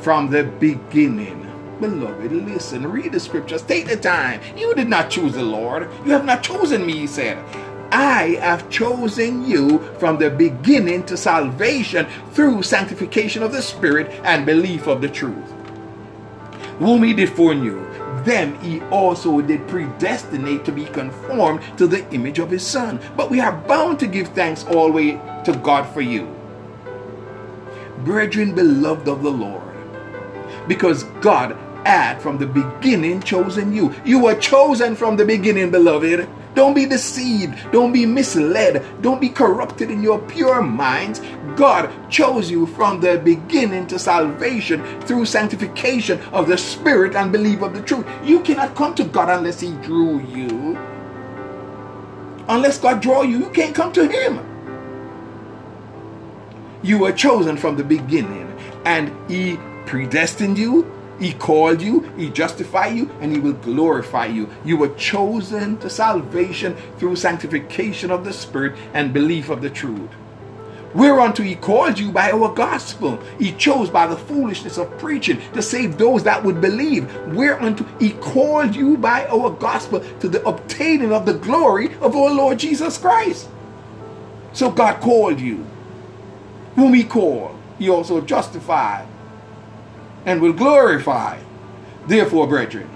From 0.00 0.28
the 0.28 0.44
beginning. 0.44 1.48
Beloved, 1.80 2.30
listen, 2.30 2.86
read 2.86 3.12
the 3.12 3.18
scriptures, 3.18 3.62
take 3.62 3.86
the 3.86 3.96
time. 3.96 4.40
You 4.56 4.74
did 4.74 4.88
not 4.88 5.10
choose 5.10 5.32
the 5.32 5.42
Lord. 5.42 5.90
You 6.04 6.12
have 6.12 6.24
not 6.24 6.42
chosen 6.42 6.86
me, 6.86 6.92
he 6.98 7.06
said. 7.06 7.38
I 7.92 8.38
have 8.40 8.70
chosen 8.70 9.46
you 9.46 9.78
from 9.98 10.18
the 10.18 10.30
beginning 10.30 11.04
to 11.04 11.16
salvation 11.16 12.06
through 12.32 12.62
sanctification 12.62 13.42
of 13.42 13.52
the 13.52 13.60
Spirit 13.60 14.10
and 14.24 14.46
belief 14.46 14.86
of 14.86 15.02
the 15.02 15.08
truth. 15.08 15.52
Whom 16.78 17.02
he 17.02 17.12
did 17.12 17.28
foreknew, 17.28 17.86
them 18.24 18.58
he 18.60 18.80
also 18.84 19.42
did 19.42 19.68
predestinate 19.68 20.64
to 20.64 20.72
be 20.72 20.86
conformed 20.86 21.60
to 21.76 21.86
the 21.86 22.08
image 22.14 22.38
of 22.38 22.50
his 22.50 22.66
Son. 22.66 22.98
But 23.14 23.30
we 23.30 23.40
are 23.40 23.52
bound 23.52 24.00
to 24.00 24.06
give 24.06 24.28
thanks 24.28 24.64
always 24.64 25.18
to 25.44 25.60
God 25.62 25.84
for 25.92 26.00
you. 26.00 26.34
Brethren, 27.98 28.54
beloved 28.54 29.06
of 29.06 29.22
the 29.22 29.30
Lord, 29.30 29.62
because 30.66 31.04
God 31.20 31.56
had 31.84 32.22
from 32.22 32.38
the 32.38 32.46
beginning 32.46 33.20
chosen 33.20 33.72
you. 33.72 33.94
You 34.04 34.20
were 34.20 34.34
chosen 34.34 34.96
from 34.96 35.16
the 35.16 35.24
beginning, 35.24 35.70
beloved. 35.70 36.28
Don't 36.54 36.74
be 36.74 36.86
deceived. 36.86 37.72
Don't 37.72 37.92
be 37.92 38.04
misled. 38.04 38.84
Don't 39.00 39.20
be 39.20 39.28
corrupted 39.28 39.90
in 39.90 40.02
your 40.02 40.18
pure 40.18 40.62
minds. 40.62 41.20
God 41.56 41.90
chose 42.10 42.50
you 42.50 42.66
from 42.66 43.00
the 43.00 43.18
beginning 43.18 43.86
to 43.88 43.98
salvation 43.98 45.00
through 45.02 45.24
sanctification 45.24 46.20
of 46.32 46.48
the 46.48 46.58
Spirit 46.58 47.14
and 47.16 47.32
belief 47.32 47.62
of 47.62 47.74
the 47.74 47.82
truth. 47.82 48.06
You 48.22 48.40
cannot 48.40 48.74
come 48.74 48.94
to 48.96 49.04
God 49.04 49.30
unless 49.30 49.60
He 49.60 49.72
drew 49.76 50.20
you. 50.26 50.78
Unless 52.48 52.78
God 52.78 53.00
draw 53.00 53.22
you, 53.22 53.38
you 53.38 53.50
can't 53.50 53.74
come 53.74 53.92
to 53.92 54.06
Him. 54.06 54.40
You 56.82 56.98
were 56.98 57.12
chosen 57.12 57.56
from 57.56 57.76
the 57.76 57.84
beginning, 57.84 58.52
and 58.84 59.12
He 59.30 59.56
predestined 59.86 60.58
you 60.58 60.90
he 61.22 61.32
called 61.34 61.80
you, 61.80 62.00
He 62.16 62.30
justified 62.30 62.96
you, 62.96 63.08
and 63.20 63.32
He 63.32 63.38
will 63.38 63.52
glorify 63.52 64.26
you. 64.26 64.50
You 64.64 64.76
were 64.76 64.88
chosen 64.96 65.76
to 65.78 65.88
salvation 65.88 66.74
through 66.98 67.14
sanctification 67.14 68.10
of 68.10 68.24
the 68.24 68.32
Spirit 68.32 68.76
and 68.92 69.12
belief 69.12 69.48
of 69.48 69.62
the 69.62 69.70
truth. 69.70 70.10
Whereunto 70.94 71.44
He 71.44 71.54
called 71.54 71.96
you 71.96 72.10
by 72.10 72.32
our 72.32 72.52
gospel. 72.52 73.22
He 73.38 73.52
chose 73.52 73.88
by 73.88 74.08
the 74.08 74.16
foolishness 74.16 74.78
of 74.78 74.98
preaching 74.98 75.40
to 75.52 75.62
save 75.62 75.96
those 75.96 76.24
that 76.24 76.42
would 76.42 76.60
believe. 76.60 77.04
Whereunto 77.28 77.86
He 78.00 78.14
called 78.14 78.74
you 78.74 78.96
by 78.96 79.24
our 79.26 79.50
gospel 79.50 80.00
to 80.18 80.28
the 80.28 80.44
obtaining 80.44 81.12
of 81.12 81.24
the 81.24 81.34
glory 81.34 81.94
of 82.00 82.16
our 82.16 82.34
Lord 82.34 82.58
Jesus 82.58 82.98
Christ. 82.98 83.48
So 84.52 84.72
God 84.72 85.00
called 85.00 85.38
you. 85.38 85.64
Whom 86.74 86.94
He 86.94 87.04
called, 87.04 87.56
He 87.78 87.88
also 87.88 88.20
justified 88.20 89.06
and 90.24 90.40
will 90.40 90.52
glorify. 90.52 91.38
Therefore, 92.06 92.46
brethren, 92.46 92.88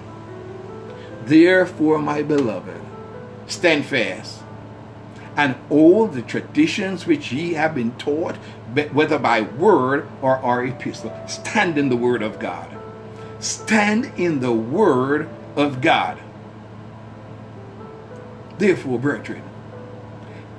therefore, 1.25 1.99
my 1.99 2.23
beloved, 2.23 2.81
stand 3.47 3.85
fast 3.85 4.43
and 5.37 5.55
all 5.69 6.07
the 6.07 6.23
traditions 6.23 7.05
which 7.05 7.31
ye 7.31 7.53
have 7.53 7.75
been 7.75 7.91
taught, 7.97 8.35
whether 8.91 9.19
by 9.19 9.41
word 9.41 10.07
or 10.21 10.37
our 10.37 10.65
epistle. 10.65 11.15
Stand 11.27 11.77
in 11.77 11.89
the 11.89 11.95
word 11.95 12.23
of 12.23 12.39
God. 12.39 12.75
Stand 13.39 14.11
in 14.17 14.39
the 14.39 14.51
word 14.51 15.29
of 15.55 15.79
God. 15.79 16.17
Therefore, 18.57 18.97
brethren, 18.97 19.43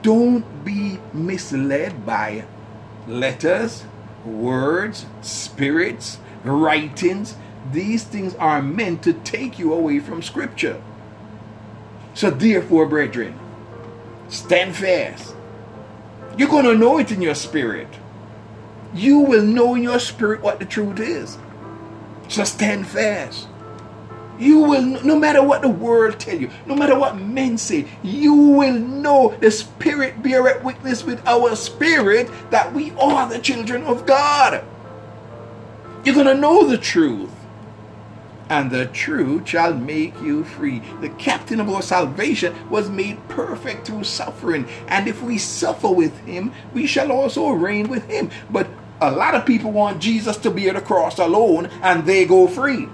don't 0.02 0.64
be 0.64 1.00
misled 1.12 2.06
by 2.06 2.44
letters, 3.08 3.84
words, 4.24 5.06
spirits, 5.22 6.18
writings, 6.44 7.36
these 7.72 8.04
things 8.04 8.34
are 8.36 8.62
meant 8.62 9.02
to 9.02 9.12
take 9.12 9.58
you 9.58 9.72
away 9.72 10.00
from 10.00 10.22
Scripture. 10.22 10.82
So, 12.14 12.30
therefore, 12.30 12.86
brethren, 12.86 13.38
stand 14.28 14.76
fast. 14.76 15.34
You're 16.36 16.48
going 16.48 16.64
to 16.64 16.74
know 16.74 16.98
it 16.98 17.12
in 17.12 17.22
your 17.22 17.34
spirit. 17.34 17.88
You 18.94 19.18
will 19.18 19.44
know 19.44 19.74
in 19.74 19.82
your 19.82 19.98
spirit 19.98 20.40
what 20.40 20.58
the 20.58 20.64
truth 20.64 21.00
is. 21.00 21.38
So, 22.28 22.44
stand 22.44 22.86
fast. 22.86 23.48
You 24.38 24.60
will, 24.60 24.82
no 24.82 25.18
matter 25.18 25.42
what 25.42 25.62
the 25.62 25.68
world 25.68 26.20
tell 26.20 26.38
you, 26.38 26.50
no 26.64 26.76
matter 26.76 26.96
what 26.96 27.18
men 27.18 27.58
say, 27.58 27.88
you 28.04 28.34
will 28.34 28.78
know 28.78 29.36
the 29.40 29.50
Spirit 29.50 30.22
beareth 30.22 30.62
witness 30.62 31.02
with 31.02 31.26
our 31.26 31.56
spirit 31.56 32.30
that 32.50 32.72
we 32.72 32.92
are 32.92 33.28
the 33.28 33.40
children 33.40 33.82
of 33.82 34.06
God. 34.06 34.64
You're 36.04 36.14
going 36.14 36.26
to 36.26 36.34
know 36.34 36.66
the 36.66 36.78
truth. 36.78 37.30
And 38.50 38.70
the 38.70 38.86
truth 38.86 39.46
shall 39.48 39.74
make 39.74 40.18
you 40.22 40.42
free. 40.42 40.82
The 41.00 41.10
captain 41.10 41.60
of 41.60 41.68
our 41.68 41.82
salvation 41.82 42.54
was 42.70 42.88
made 42.88 43.28
perfect 43.28 43.86
through 43.86 44.04
suffering. 44.04 44.66
And 44.86 45.06
if 45.06 45.22
we 45.22 45.36
suffer 45.36 45.90
with 45.90 46.16
him, 46.20 46.52
we 46.72 46.86
shall 46.86 47.12
also 47.12 47.50
reign 47.50 47.88
with 47.88 48.08
him. 48.08 48.30
But 48.50 48.68
a 49.00 49.10
lot 49.10 49.34
of 49.34 49.44
people 49.44 49.70
want 49.70 50.00
Jesus 50.00 50.36
to 50.38 50.50
bear 50.50 50.72
the 50.72 50.80
cross 50.80 51.18
alone 51.18 51.66
and 51.82 52.06
they 52.06 52.24
go 52.24 52.46
free. 52.46 52.88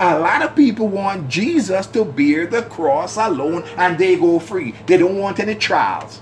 A 0.00 0.18
lot 0.18 0.42
of 0.42 0.56
people 0.56 0.88
want 0.88 1.28
Jesus 1.28 1.86
to 1.88 2.04
bear 2.04 2.46
the 2.46 2.62
cross 2.62 3.16
alone 3.16 3.64
and 3.76 3.98
they 3.98 4.16
go 4.16 4.38
free. 4.38 4.74
They 4.86 4.96
don't 4.96 5.18
want 5.18 5.40
any 5.40 5.54
trials. 5.54 6.20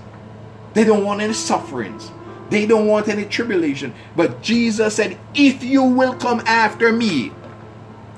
They 0.73 0.83
don't 0.83 1.03
want 1.03 1.21
any 1.21 1.33
sufferings. 1.33 2.11
They 2.49 2.65
don't 2.65 2.87
want 2.87 3.07
any 3.07 3.25
tribulation. 3.25 3.93
But 4.15 4.41
Jesus 4.41 4.95
said, 4.95 5.17
if 5.33 5.63
you 5.63 5.83
will 5.83 6.13
come 6.13 6.41
after 6.41 6.91
me, 6.91 7.31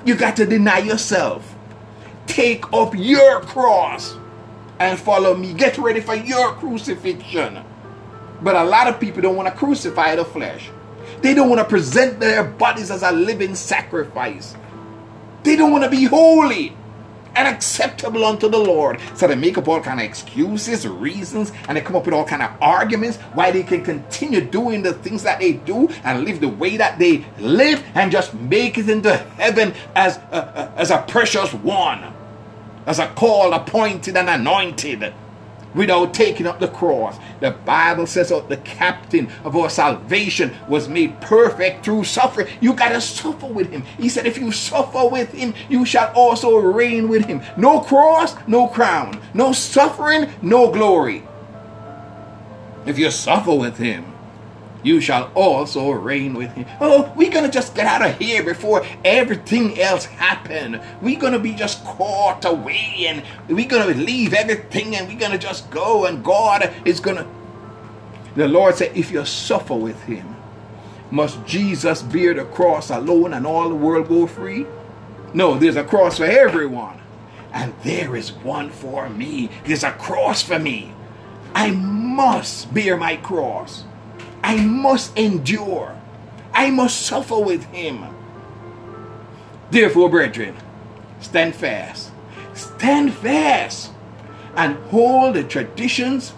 you 0.04 0.14
got 0.14 0.36
to 0.36 0.46
deny 0.46 0.78
yourself. 0.78 1.54
Take 2.26 2.70
up 2.72 2.94
your 2.94 3.40
cross 3.40 4.16
and 4.78 4.98
follow 4.98 5.34
me. 5.34 5.54
Get 5.54 5.78
ready 5.78 6.00
for 6.00 6.14
your 6.14 6.52
crucifixion. 6.52 7.64
But 8.40 8.54
a 8.54 8.64
lot 8.64 8.86
of 8.86 9.00
people 9.00 9.22
don't 9.22 9.36
want 9.36 9.48
to 9.48 9.54
crucify 9.54 10.14
the 10.16 10.24
flesh. 10.24 10.70
They 11.22 11.34
don't 11.34 11.48
want 11.48 11.60
to 11.60 11.64
present 11.64 12.20
their 12.20 12.44
bodies 12.44 12.90
as 12.90 13.02
a 13.02 13.10
living 13.10 13.54
sacrifice. 13.54 14.54
They 15.42 15.56
don't 15.56 15.72
want 15.72 15.84
to 15.84 15.90
be 15.90 16.04
holy. 16.04 16.76
And 17.38 17.46
acceptable 17.46 18.24
unto 18.24 18.48
the 18.48 18.58
Lord. 18.58 19.00
So 19.14 19.28
they 19.28 19.36
make 19.36 19.56
up 19.56 19.68
all 19.68 19.80
kind 19.80 20.00
of 20.00 20.06
excuses, 20.06 20.86
reasons, 20.86 21.52
and 21.68 21.76
they 21.76 21.80
come 21.80 21.94
up 21.94 22.04
with 22.04 22.14
all 22.14 22.24
kind 22.24 22.42
of 22.42 22.50
arguments 22.60 23.18
why 23.34 23.52
they 23.52 23.62
can 23.62 23.84
continue 23.84 24.40
doing 24.40 24.82
the 24.82 24.92
things 24.92 25.22
that 25.22 25.38
they 25.38 25.52
do 25.52 25.88
and 26.02 26.24
live 26.24 26.40
the 26.40 26.48
way 26.48 26.76
that 26.76 26.98
they 26.98 27.24
live 27.38 27.84
and 27.94 28.10
just 28.10 28.34
make 28.34 28.76
it 28.76 28.88
into 28.88 29.16
heaven 29.16 29.72
as 29.94 30.16
a, 30.16 30.72
as 30.76 30.90
a 30.90 30.98
precious 31.06 31.54
one, 31.54 32.12
as 32.86 32.98
a 32.98 33.06
called, 33.08 33.54
appointed, 33.54 34.16
and 34.16 34.28
anointed 34.28 35.14
without 35.78 36.12
taking 36.12 36.46
up 36.46 36.58
the 36.58 36.68
cross. 36.68 37.16
The 37.40 37.52
Bible 37.52 38.06
says 38.06 38.32
oh, 38.32 38.40
the 38.40 38.56
captain 38.58 39.30
of 39.44 39.56
our 39.56 39.70
salvation 39.70 40.52
was 40.68 40.88
made 40.88 41.20
perfect 41.20 41.84
through 41.84 42.04
suffering. 42.04 42.48
You 42.60 42.74
got 42.74 42.90
to 42.90 43.00
suffer 43.00 43.46
with 43.46 43.70
him. 43.70 43.82
He 43.96 44.08
said, 44.08 44.26
if 44.26 44.36
you 44.36 44.50
suffer 44.50 45.06
with 45.06 45.32
him, 45.32 45.54
you 45.68 45.84
shall 45.86 46.12
also 46.14 46.56
reign 46.56 47.08
with 47.08 47.26
him. 47.26 47.42
No 47.56 47.80
cross, 47.80 48.34
no 48.48 48.66
crown. 48.66 49.22
No 49.32 49.52
suffering, 49.52 50.28
no 50.42 50.70
glory. 50.72 51.22
If 52.84 52.98
you 52.98 53.10
suffer 53.12 53.54
with 53.54 53.78
him, 53.78 54.17
you 54.82 55.00
shall 55.00 55.32
also 55.34 55.90
reign 55.90 56.34
with 56.34 56.52
him. 56.52 56.66
Oh, 56.80 57.12
we're 57.16 57.30
to 57.44 57.50
just 57.50 57.74
get 57.74 57.86
out 57.86 58.08
of 58.08 58.18
here 58.18 58.42
before 58.42 58.86
everything 59.04 59.80
else 59.80 60.04
happen. 60.04 60.80
We're 61.02 61.18
to 61.32 61.38
be 61.38 61.54
just 61.54 61.84
caught 61.84 62.44
away 62.44 63.06
and 63.06 63.22
we're 63.48 63.68
to 63.92 64.00
leave 64.00 64.32
everything 64.32 64.94
and 64.94 65.08
we're 65.08 65.18
to 65.32 65.38
just 65.38 65.70
go 65.70 66.06
and 66.06 66.24
God 66.24 66.72
is 66.84 67.00
to. 67.16 67.26
The 68.36 68.46
Lord 68.46 68.76
said, 68.76 68.96
if 68.96 69.10
you 69.10 69.24
suffer 69.24 69.74
with 69.74 70.00
him, 70.04 70.36
must 71.10 71.44
Jesus 71.44 72.02
bear 72.02 72.34
the 72.34 72.44
cross 72.44 72.90
alone 72.90 73.32
and 73.32 73.46
all 73.46 73.68
the 73.68 73.74
world 73.74 74.08
go 74.08 74.26
free? 74.26 74.66
No, 75.34 75.58
there's 75.58 75.76
a 75.76 75.84
cross 75.84 76.18
for 76.18 76.24
everyone. 76.24 77.00
And 77.52 77.74
there 77.82 78.14
is 78.14 78.32
one 78.32 78.70
for 78.70 79.08
me. 79.08 79.50
There's 79.64 79.82
a 79.82 79.90
cross 79.92 80.42
for 80.42 80.58
me. 80.58 80.92
I 81.54 81.70
must 81.70 82.72
bear 82.72 82.96
my 82.96 83.16
cross. 83.16 83.84
I 84.42 84.56
must 84.56 85.16
endure. 85.16 85.96
I 86.52 86.70
must 86.70 87.02
suffer 87.02 87.38
with 87.38 87.64
him. 87.66 88.04
Therefore, 89.70 90.08
brethren, 90.08 90.56
stand 91.20 91.54
fast. 91.54 92.10
Stand 92.54 93.14
fast 93.14 93.92
and 94.56 94.76
hold 94.90 95.34
the 95.34 95.44
traditions 95.44 96.30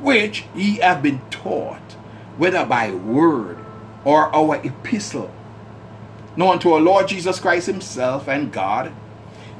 which 0.00 0.44
ye 0.54 0.76
have 0.76 1.02
been 1.02 1.20
taught, 1.30 1.92
whether 2.36 2.64
by 2.64 2.90
word 2.90 3.58
or 4.04 4.34
our 4.34 4.56
epistle. 4.56 5.30
Now 6.36 6.52
unto 6.52 6.72
our 6.72 6.80
Lord 6.80 7.08
Jesus 7.08 7.38
Christ 7.38 7.66
Himself 7.66 8.28
and 8.28 8.52
God, 8.52 8.92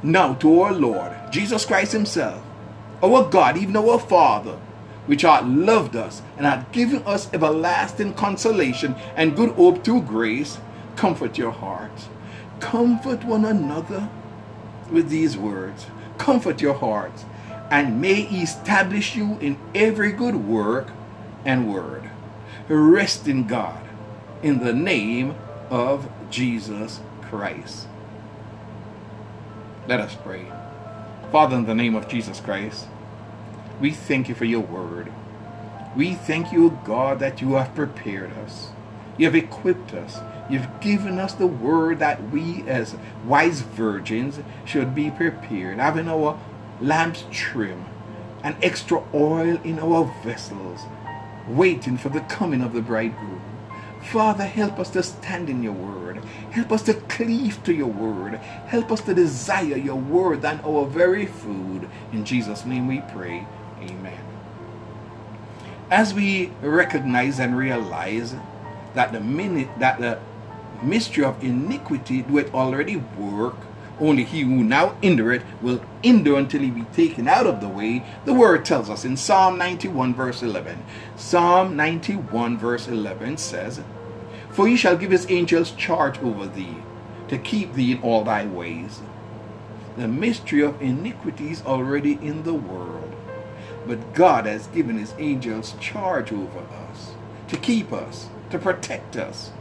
now 0.01 0.33
to 0.35 0.61
our 0.61 0.73
Lord 0.73 1.15
Jesus 1.31 1.65
Christ 1.65 1.91
Himself, 1.91 2.43
our 3.03 3.29
God, 3.29 3.57
even 3.57 3.77
our 3.77 3.99
Father 3.99 4.59
which 5.11 5.23
hath 5.23 5.43
loved 5.43 5.93
us 5.93 6.21
and 6.37 6.45
hath 6.45 6.71
given 6.71 7.03
us 7.03 7.29
everlasting 7.33 8.13
consolation 8.13 8.95
and 9.17 9.35
good 9.35 9.49
hope 9.55 9.83
through 9.83 10.01
grace, 10.01 10.57
comfort 10.95 11.37
your 11.37 11.51
hearts. 11.51 12.07
Comfort 12.61 13.25
one 13.25 13.43
another 13.43 14.07
with 14.89 15.09
these 15.09 15.35
words. 15.35 15.85
Comfort 16.17 16.61
your 16.61 16.75
hearts, 16.75 17.25
and 17.69 17.99
may 17.99 18.21
he 18.21 18.41
establish 18.41 19.13
you 19.13 19.37
in 19.41 19.57
every 19.75 20.13
good 20.13 20.47
work 20.47 20.87
and 21.43 21.73
word. 21.73 22.09
Rest 22.69 23.27
in 23.27 23.47
God 23.47 23.83
in 24.41 24.63
the 24.63 24.71
name 24.71 25.35
of 25.69 26.09
Jesus 26.29 27.01
Christ. 27.23 27.85
Let 29.89 29.99
us 29.99 30.15
pray. 30.23 30.45
Father, 31.33 31.57
in 31.57 31.65
the 31.65 31.75
name 31.75 31.95
of 31.95 32.07
Jesus 32.07 32.39
Christ, 32.39 32.87
we 33.81 33.91
thank 33.91 34.29
you 34.29 34.35
for 34.35 34.45
your 34.45 34.61
word. 34.61 35.11
We 35.95 36.13
thank 36.13 36.53
you, 36.53 36.79
God, 36.85 37.19
that 37.19 37.41
you 37.41 37.53
have 37.53 37.73
prepared 37.73 38.31
us. 38.33 38.69
You 39.17 39.25
have 39.25 39.35
equipped 39.35 39.93
us. 39.93 40.19
You've 40.49 40.79
given 40.79 41.19
us 41.19 41.33
the 41.33 41.47
word 41.47 41.99
that 41.99 42.31
we, 42.31 42.63
as 42.67 42.95
wise 43.25 43.61
virgins, 43.61 44.39
should 44.65 44.93
be 44.93 45.09
prepared, 45.09 45.79
having 45.79 46.07
our 46.07 46.39
lamps 46.79 47.25
trim 47.31 47.85
and 48.43 48.55
extra 48.61 49.03
oil 49.13 49.59
in 49.63 49.79
our 49.79 50.13
vessels, 50.23 50.81
waiting 51.47 51.97
for 51.97 52.09
the 52.09 52.21
coming 52.21 52.61
of 52.61 52.73
the 52.73 52.81
bridegroom. 52.81 53.41
Father, 54.01 54.45
help 54.45 54.79
us 54.79 54.89
to 54.91 55.03
stand 55.03 55.49
in 55.49 55.61
your 55.63 55.73
word. 55.73 56.17
Help 56.51 56.71
us 56.71 56.83
to 56.83 56.93
cleave 56.93 57.63
to 57.63 57.73
your 57.73 57.87
word. 57.87 58.35
Help 58.67 58.91
us 58.91 59.01
to 59.01 59.13
desire 59.13 59.77
your 59.77 59.95
word 59.95 60.41
than 60.41 60.59
our 60.61 60.85
very 60.85 61.25
food. 61.25 61.89
In 62.11 62.25
Jesus' 62.25 62.65
name 62.65 62.87
we 62.87 63.01
pray. 63.13 63.45
Amen. 63.81 64.19
As 65.89 66.13
we 66.13 66.51
recognize 66.61 67.39
and 67.39 67.57
realize 67.57 68.35
that 68.93 69.11
the 69.11 69.19
minute 69.19 69.69
that 69.79 69.99
the 69.99 70.19
mystery 70.81 71.23
of 71.23 71.43
iniquity 71.43 72.21
doeth 72.21 72.53
already 72.53 72.97
work, 72.97 73.55
only 74.01 74.23
he 74.23 74.41
who 74.41 74.63
now 74.63 74.95
it 75.01 75.43
will 75.61 75.83
endure 76.01 76.39
until 76.39 76.61
he 76.61 76.71
be 76.71 76.83
taken 76.93 77.27
out 77.27 77.45
of 77.45 77.61
the 77.61 77.67
way. 77.67 78.03
The 78.25 78.33
word 78.33 78.65
tells 78.65 78.89
us 78.89 79.05
in 79.05 79.15
Psalm 79.15 79.59
91 79.59 80.15
verse 80.15 80.41
11. 80.41 80.83
Psalm 81.15 81.75
91 81.75 82.57
verse 82.57 82.87
11 82.87 83.37
says, 83.37 83.81
For 84.49 84.67
he 84.67 84.75
shall 84.75 84.97
give 84.97 85.11
his 85.11 85.29
angels 85.29 85.71
charge 85.71 86.17
over 86.19 86.47
thee, 86.47 86.77
to 87.27 87.37
keep 87.37 87.73
thee 87.73 87.91
in 87.91 88.01
all 88.01 88.23
thy 88.23 88.45
ways. 88.47 89.01
The 89.97 90.07
mystery 90.07 90.63
of 90.63 90.81
iniquity 90.81 91.51
is 91.51 91.61
already 91.61 92.13
in 92.13 92.43
the 92.43 92.55
world. 92.55 93.10
But 93.85 94.13
God 94.13 94.45
has 94.45 94.67
given 94.67 94.97
his 94.97 95.13
angels 95.17 95.75
charge 95.79 96.31
over 96.31 96.59
us, 96.59 97.13
to 97.47 97.57
keep 97.57 97.91
us, 97.91 98.29
to 98.51 98.59
protect 98.59 99.15
us, 99.15 99.51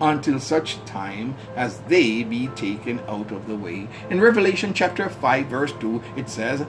until 0.00 0.38
such 0.38 0.82
time 0.84 1.34
as 1.56 1.78
they 1.80 2.22
be 2.22 2.48
taken 2.48 3.00
out 3.08 3.32
of 3.32 3.48
the 3.48 3.56
way. 3.56 3.88
In 4.10 4.20
Revelation 4.20 4.72
chapter 4.72 5.08
5, 5.08 5.46
verse 5.46 5.72
2, 5.72 6.02
it 6.16 6.28
says, 6.28 6.64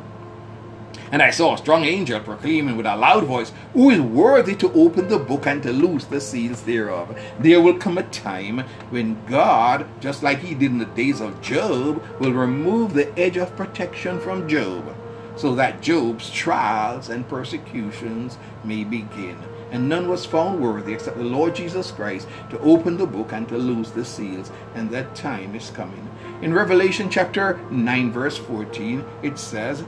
And 1.11 1.21
I 1.21 1.29
saw 1.29 1.53
a 1.53 1.57
strong 1.57 1.83
angel 1.85 2.19
proclaiming 2.21 2.75
with 2.75 2.87
a 2.87 2.95
loud 2.95 3.25
voice, 3.25 3.51
Who 3.73 3.91
is 3.91 4.01
worthy 4.01 4.55
to 4.55 4.73
open 4.73 5.09
the 5.09 5.19
book 5.19 5.45
and 5.45 5.61
to 5.63 5.71
loose 5.71 6.05
the 6.05 6.19
seals 6.19 6.63
thereof? 6.63 7.15
There 7.39 7.61
will 7.61 7.77
come 7.77 7.99
a 7.99 8.03
time 8.03 8.59
when 8.89 9.23
God, 9.27 9.87
just 10.01 10.23
like 10.23 10.39
he 10.39 10.55
did 10.55 10.71
in 10.71 10.79
the 10.79 10.85
days 10.85 11.21
of 11.21 11.41
Job, 11.41 12.03
will 12.19 12.33
remove 12.33 12.95
the 12.95 13.17
edge 13.17 13.37
of 13.37 13.55
protection 13.55 14.19
from 14.19 14.47
Job 14.47 14.95
so 15.39 15.55
that 15.55 15.81
Job's 15.81 16.29
trials 16.29 17.07
and 17.07 17.27
persecutions 17.29 18.37
may 18.65 18.83
begin. 18.83 19.37
And 19.71 19.87
none 19.87 20.09
was 20.09 20.25
found 20.25 20.61
worthy 20.61 20.93
except 20.93 21.17
the 21.17 21.23
Lord 21.23 21.55
Jesus 21.55 21.91
Christ 21.91 22.27
to 22.49 22.59
open 22.59 22.97
the 22.97 23.05
book 23.05 23.31
and 23.31 23.47
to 23.47 23.57
loose 23.57 23.89
the 23.91 24.03
seals, 24.03 24.51
and 24.75 24.89
that 24.89 25.15
time 25.15 25.55
is 25.55 25.69
coming. 25.69 26.09
In 26.41 26.53
Revelation 26.53 27.09
chapter 27.09 27.57
9, 27.71 28.11
verse 28.11 28.37
14, 28.37 29.05
it 29.23 29.39
says, 29.39 29.85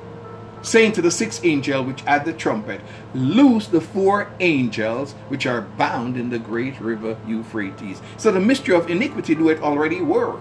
saying 0.61 0.93
to 0.93 1.01
the 1.01 1.11
sixth 1.11 1.43
angel 1.43 1.83
which 1.83 2.01
had 2.01 2.23
the 2.23 2.31
trumpet, 2.31 2.79
Loose 3.13 3.67
the 3.67 3.81
four 3.81 4.31
angels 4.39 5.13
which 5.27 5.45
are 5.45 5.61
bound 5.61 6.15
in 6.15 6.29
the 6.29 6.39
great 6.39 6.79
river 6.79 7.17
Euphrates. 7.27 8.01
So 8.15 8.31
the 8.31 8.39
mystery 8.39 8.75
of 8.75 8.89
iniquity 8.89 9.35
do 9.35 9.49
it 9.49 9.61
already 9.61 10.01
work. 10.01 10.39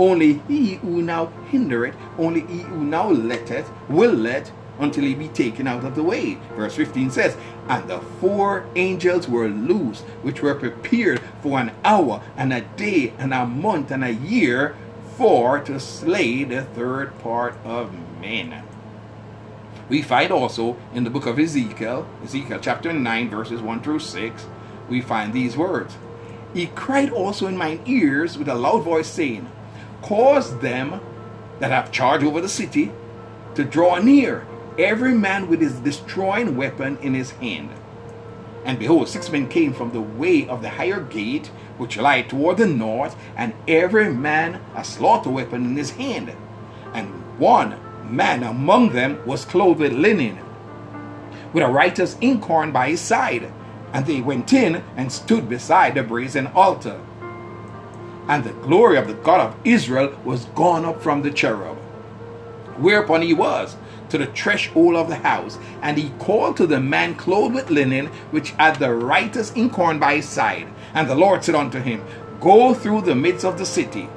Only 0.00 0.40
he 0.48 0.76
who 0.76 1.02
now 1.02 1.30
hindereth, 1.50 1.94
only 2.18 2.40
he 2.40 2.60
who 2.60 2.82
now 2.82 3.10
letteth, 3.10 3.70
will 3.86 4.14
let 4.14 4.50
until 4.78 5.04
he 5.04 5.14
be 5.14 5.28
taken 5.28 5.66
out 5.66 5.84
of 5.84 5.94
the 5.94 6.02
way. 6.02 6.38
Verse 6.56 6.74
15 6.74 7.10
says, 7.10 7.36
And 7.68 7.86
the 7.86 8.00
four 8.18 8.64
angels 8.76 9.28
were 9.28 9.48
loose, 9.48 10.00
which 10.22 10.40
were 10.40 10.54
prepared 10.54 11.20
for 11.42 11.60
an 11.60 11.72
hour, 11.84 12.22
and 12.34 12.50
a 12.50 12.62
day, 12.62 13.12
and 13.18 13.34
a 13.34 13.44
month, 13.44 13.90
and 13.90 14.02
a 14.02 14.14
year, 14.14 14.74
for 15.18 15.60
to 15.60 15.78
slay 15.78 16.44
the 16.44 16.62
third 16.62 17.18
part 17.18 17.54
of 17.62 17.92
men. 18.22 18.64
We 19.90 20.00
find 20.00 20.32
also 20.32 20.78
in 20.94 21.04
the 21.04 21.10
book 21.10 21.26
of 21.26 21.38
Ezekiel, 21.38 22.08
Ezekiel 22.24 22.60
chapter 22.62 22.90
9, 22.90 23.28
verses 23.28 23.60
1 23.60 23.82
through 23.82 23.98
6, 23.98 24.46
we 24.88 25.02
find 25.02 25.34
these 25.34 25.58
words. 25.58 25.94
He 26.54 26.68
cried 26.68 27.10
also 27.10 27.46
in 27.48 27.58
mine 27.58 27.82
ears 27.84 28.38
with 28.38 28.48
a 28.48 28.54
loud 28.54 28.82
voice, 28.82 29.06
saying, 29.06 29.46
cause 30.02 30.58
them 30.60 31.00
that 31.58 31.70
have 31.70 31.92
charge 31.92 32.22
over 32.22 32.40
the 32.40 32.48
city 32.48 32.92
to 33.54 33.64
draw 33.64 33.98
near, 33.98 34.46
every 34.78 35.14
man 35.14 35.48
with 35.48 35.60
his 35.60 35.74
destroying 35.80 36.56
weapon 36.56 36.98
in 37.02 37.14
his 37.14 37.32
hand. 37.32 37.70
And 38.64 38.78
behold, 38.78 39.08
six 39.08 39.30
men 39.30 39.48
came 39.48 39.72
from 39.72 39.92
the 39.92 40.00
way 40.00 40.46
of 40.46 40.62
the 40.62 40.68
higher 40.70 41.00
gate, 41.00 41.48
which 41.78 41.96
lie 41.96 42.22
toward 42.22 42.58
the 42.58 42.66
north, 42.66 43.16
and 43.36 43.54
every 43.66 44.12
man 44.12 44.60
a 44.74 44.84
slaughter 44.84 45.30
weapon 45.30 45.64
in 45.64 45.76
his 45.76 45.92
hand. 45.92 46.32
And 46.92 47.08
one 47.38 47.78
man 48.04 48.42
among 48.42 48.90
them 48.90 49.24
was 49.26 49.44
clothed 49.44 49.80
with 49.80 49.92
linen, 49.92 50.38
with 51.52 51.64
a 51.64 51.68
writer's 51.68 52.16
inkhorn 52.20 52.72
by 52.72 52.90
his 52.90 53.00
side. 53.00 53.50
And 53.92 54.06
they 54.06 54.20
went 54.20 54.52
in 54.52 54.84
and 54.96 55.10
stood 55.10 55.48
beside 55.48 55.94
the 55.94 56.02
brazen 56.02 56.46
altar. 56.48 57.00
And 58.30 58.44
the 58.44 58.52
glory 58.52 58.96
of 58.96 59.08
the 59.08 59.14
God 59.14 59.40
of 59.40 59.56
Israel 59.64 60.16
was 60.24 60.44
gone 60.54 60.84
up 60.84 61.02
from 61.02 61.22
the 61.22 61.32
cherub. 61.32 61.76
Whereupon 62.78 63.22
he 63.22 63.34
was 63.34 63.76
to 64.08 64.18
the 64.18 64.26
threshold 64.26 64.94
of 64.94 65.08
the 65.08 65.16
house, 65.16 65.58
and 65.82 65.98
he 65.98 66.10
called 66.20 66.56
to 66.56 66.66
the 66.68 66.78
man 66.78 67.16
clothed 67.16 67.56
with 67.56 67.70
linen, 67.70 68.06
which 68.30 68.52
had 68.52 68.76
the 68.76 68.94
writer's 68.94 69.50
inkhorn 69.56 69.98
by 69.98 70.14
his 70.14 70.28
side. 70.28 70.68
And 70.94 71.10
the 71.10 71.16
Lord 71.16 71.42
said 71.42 71.56
unto 71.56 71.80
him, 71.80 72.04
Go 72.40 72.72
through 72.72 73.00
the 73.00 73.16
midst 73.16 73.44
of 73.44 73.58
the 73.58 73.66
city, 73.66 74.08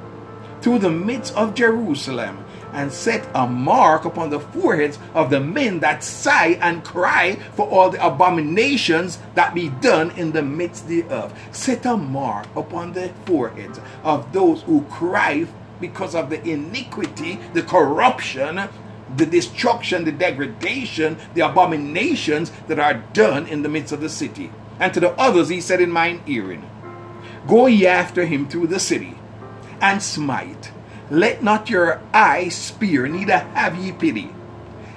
through 0.60 0.78
the 0.78 0.90
midst 0.90 1.34
of 1.34 1.54
Jerusalem, 1.54 2.43
and 2.74 2.92
set 2.92 3.26
a 3.34 3.46
mark 3.46 4.04
upon 4.04 4.30
the 4.30 4.40
foreheads 4.40 4.98
of 5.14 5.30
the 5.30 5.40
men 5.40 5.80
that 5.80 6.04
sigh 6.04 6.58
and 6.60 6.84
cry 6.84 7.36
for 7.54 7.66
all 7.68 7.88
the 7.88 8.04
abominations 8.04 9.18
that 9.34 9.54
be 9.54 9.68
done 9.68 10.10
in 10.12 10.32
the 10.32 10.42
midst 10.42 10.88
thereof. 10.88 11.32
Set 11.52 11.86
a 11.86 11.96
mark 11.96 12.46
upon 12.56 12.92
the 12.92 13.08
foreheads 13.24 13.80
of 14.02 14.32
those 14.32 14.62
who 14.62 14.82
cry 14.90 15.46
because 15.80 16.14
of 16.14 16.30
the 16.30 16.42
iniquity, 16.48 17.38
the 17.52 17.62
corruption, 17.62 18.68
the 19.16 19.26
destruction, 19.26 20.04
the 20.04 20.12
degradation, 20.12 21.16
the 21.34 21.40
abominations 21.42 22.50
that 22.68 22.78
are 22.78 23.04
done 23.12 23.46
in 23.46 23.62
the 23.62 23.68
midst 23.68 23.92
of 23.92 24.00
the 24.00 24.08
city. 24.08 24.50
And 24.80 24.92
to 24.94 25.00
the 25.00 25.12
others 25.12 25.48
he 25.48 25.60
said 25.60 25.80
in 25.80 25.90
mine 25.90 26.22
hearing, 26.26 26.68
Go 27.46 27.66
ye 27.66 27.86
after 27.86 28.24
him 28.24 28.48
through 28.48 28.68
the 28.68 28.80
city, 28.80 29.18
and 29.80 30.02
smite. 30.02 30.72
Let 31.10 31.42
not 31.42 31.68
your 31.68 32.00
eye 32.12 32.48
spear, 32.48 33.06
neither 33.06 33.38
have 33.38 33.76
ye 33.76 33.92
pity. 33.92 34.30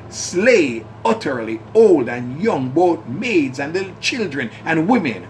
Slay 0.10 0.86
utterly 1.03 1.60
old 1.74 2.08
and 2.08 2.41
young, 2.41 2.70
both 2.70 3.05
maids 3.08 3.60
and 3.60 3.74
little 3.74 3.95
children 3.99 4.49
and 4.64 4.88
women. 4.88 5.28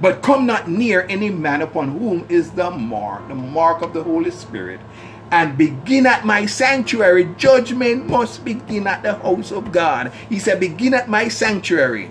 But 0.00 0.22
come 0.22 0.46
not 0.46 0.68
near 0.68 1.06
any 1.08 1.30
man 1.30 1.62
upon 1.62 1.98
whom 1.98 2.26
is 2.28 2.52
the 2.52 2.70
mark, 2.70 3.28
the 3.28 3.34
mark 3.34 3.82
of 3.82 3.92
the 3.92 4.02
Holy 4.02 4.30
Spirit, 4.30 4.80
and 5.30 5.56
begin 5.56 6.06
at 6.06 6.24
my 6.24 6.46
sanctuary. 6.46 7.24
Judgment 7.36 8.08
must 8.08 8.44
begin 8.44 8.86
at 8.86 9.02
the 9.02 9.14
house 9.14 9.50
of 9.50 9.72
God. 9.72 10.12
He 10.28 10.38
said, 10.38 10.60
Begin 10.60 10.94
at 10.94 11.08
my 11.08 11.28
sanctuary. 11.28 12.10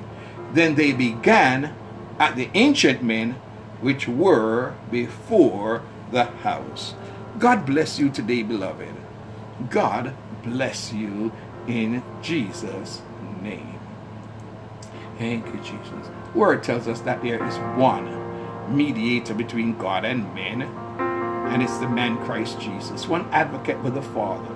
Then 0.53 0.75
they 0.75 0.91
began 0.91 1.75
at 2.19 2.35
the 2.35 2.49
ancient 2.53 3.03
men 3.03 3.33
which 3.79 4.07
were 4.07 4.73
before 4.89 5.83
the 6.11 6.25
house. 6.25 6.95
God 7.39 7.65
bless 7.65 7.97
you 7.97 8.09
today, 8.09 8.43
beloved. 8.43 8.95
God 9.69 10.13
bless 10.43 10.91
you 10.91 11.31
in 11.67 12.03
Jesus' 12.21 13.01
name. 13.41 13.79
Thank 15.17 15.45
you, 15.47 15.59
Jesus. 15.61 16.09
Word 16.33 16.63
tells 16.63 16.87
us 16.87 17.01
that 17.01 17.21
there 17.21 17.45
is 17.47 17.55
one 17.77 18.75
mediator 18.75 19.33
between 19.33 19.77
God 19.77 20.05
and 20.05 20.33
men, 20.33 20.61
and 20.61 21.61
it's 21.61 21.77
the 21.77 21.89
man 21.89 22.17
Christ 22.25 22.59
Jesus, 22.59 23.07
one 23.07 23.29
advocate 23.31 23.79
with 23.83 23.95
the 23.95 24.01
Father, 24.01 24.55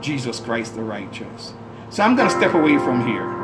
Jesus 0.00 0.40
Christ 0.40 0.74
the 0.74 0.82
righteous. 0.82 1.54
So 1.90 2.02
I'm 2.02 2.16
going 2.16 2.28
to 2.28 2.36
step 2.36 2.54
away 2.54 2.78
from 2.78 3.06
here 3.06 3.42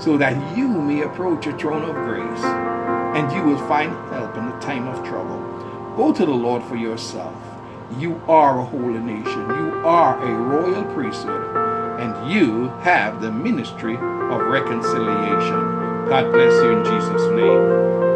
so 0.00 0.16
that 0.16 0.56
you 0.56 0.68
may 0.68 1.02
approach 1.02 1.46
a 1.46 1.56
throne 1.58 1.84
of 1.84 1.94
grace 1.94 2.44
and 2.44 3.30
you 3.32 3.42
will 3.42 3.68
find 3.68 3.92
help 4.10 4.36
in 4.36 4.46
the 4.46 4.58
time 4.58 4.88
of 4.88 5.06
trouble. 5.06 5.38
Go 5.96 6.12
to 6.12 6.24
the 6.24 6.30
Lord 6.30 6.62
for 6.62 6.76
yourself. 6.76 7.34
You 7.98 8.20
are 8.28 8.60
a 8.60 8.64
holy 8.64 9.00
nation. 9.00 9.40
You 9.48 9.82
are 9.84 10.22
a 10.22 10.32
royal 10.32 10.84
priesthood. 10.94 11.56
And 12.00 12.32
you 12.32 12.68
have 12.80 13.20
the 13.20 13.30
ministry 13.30 13.96
of 13.96 14.40
reconciliation. 14.42 16.08
God 16.08 16.30
bless 16.32 16.52
you 16.62 16.70
in 16.70 16.84
Jesus' 16.84 17.30
name. 17.32 18.09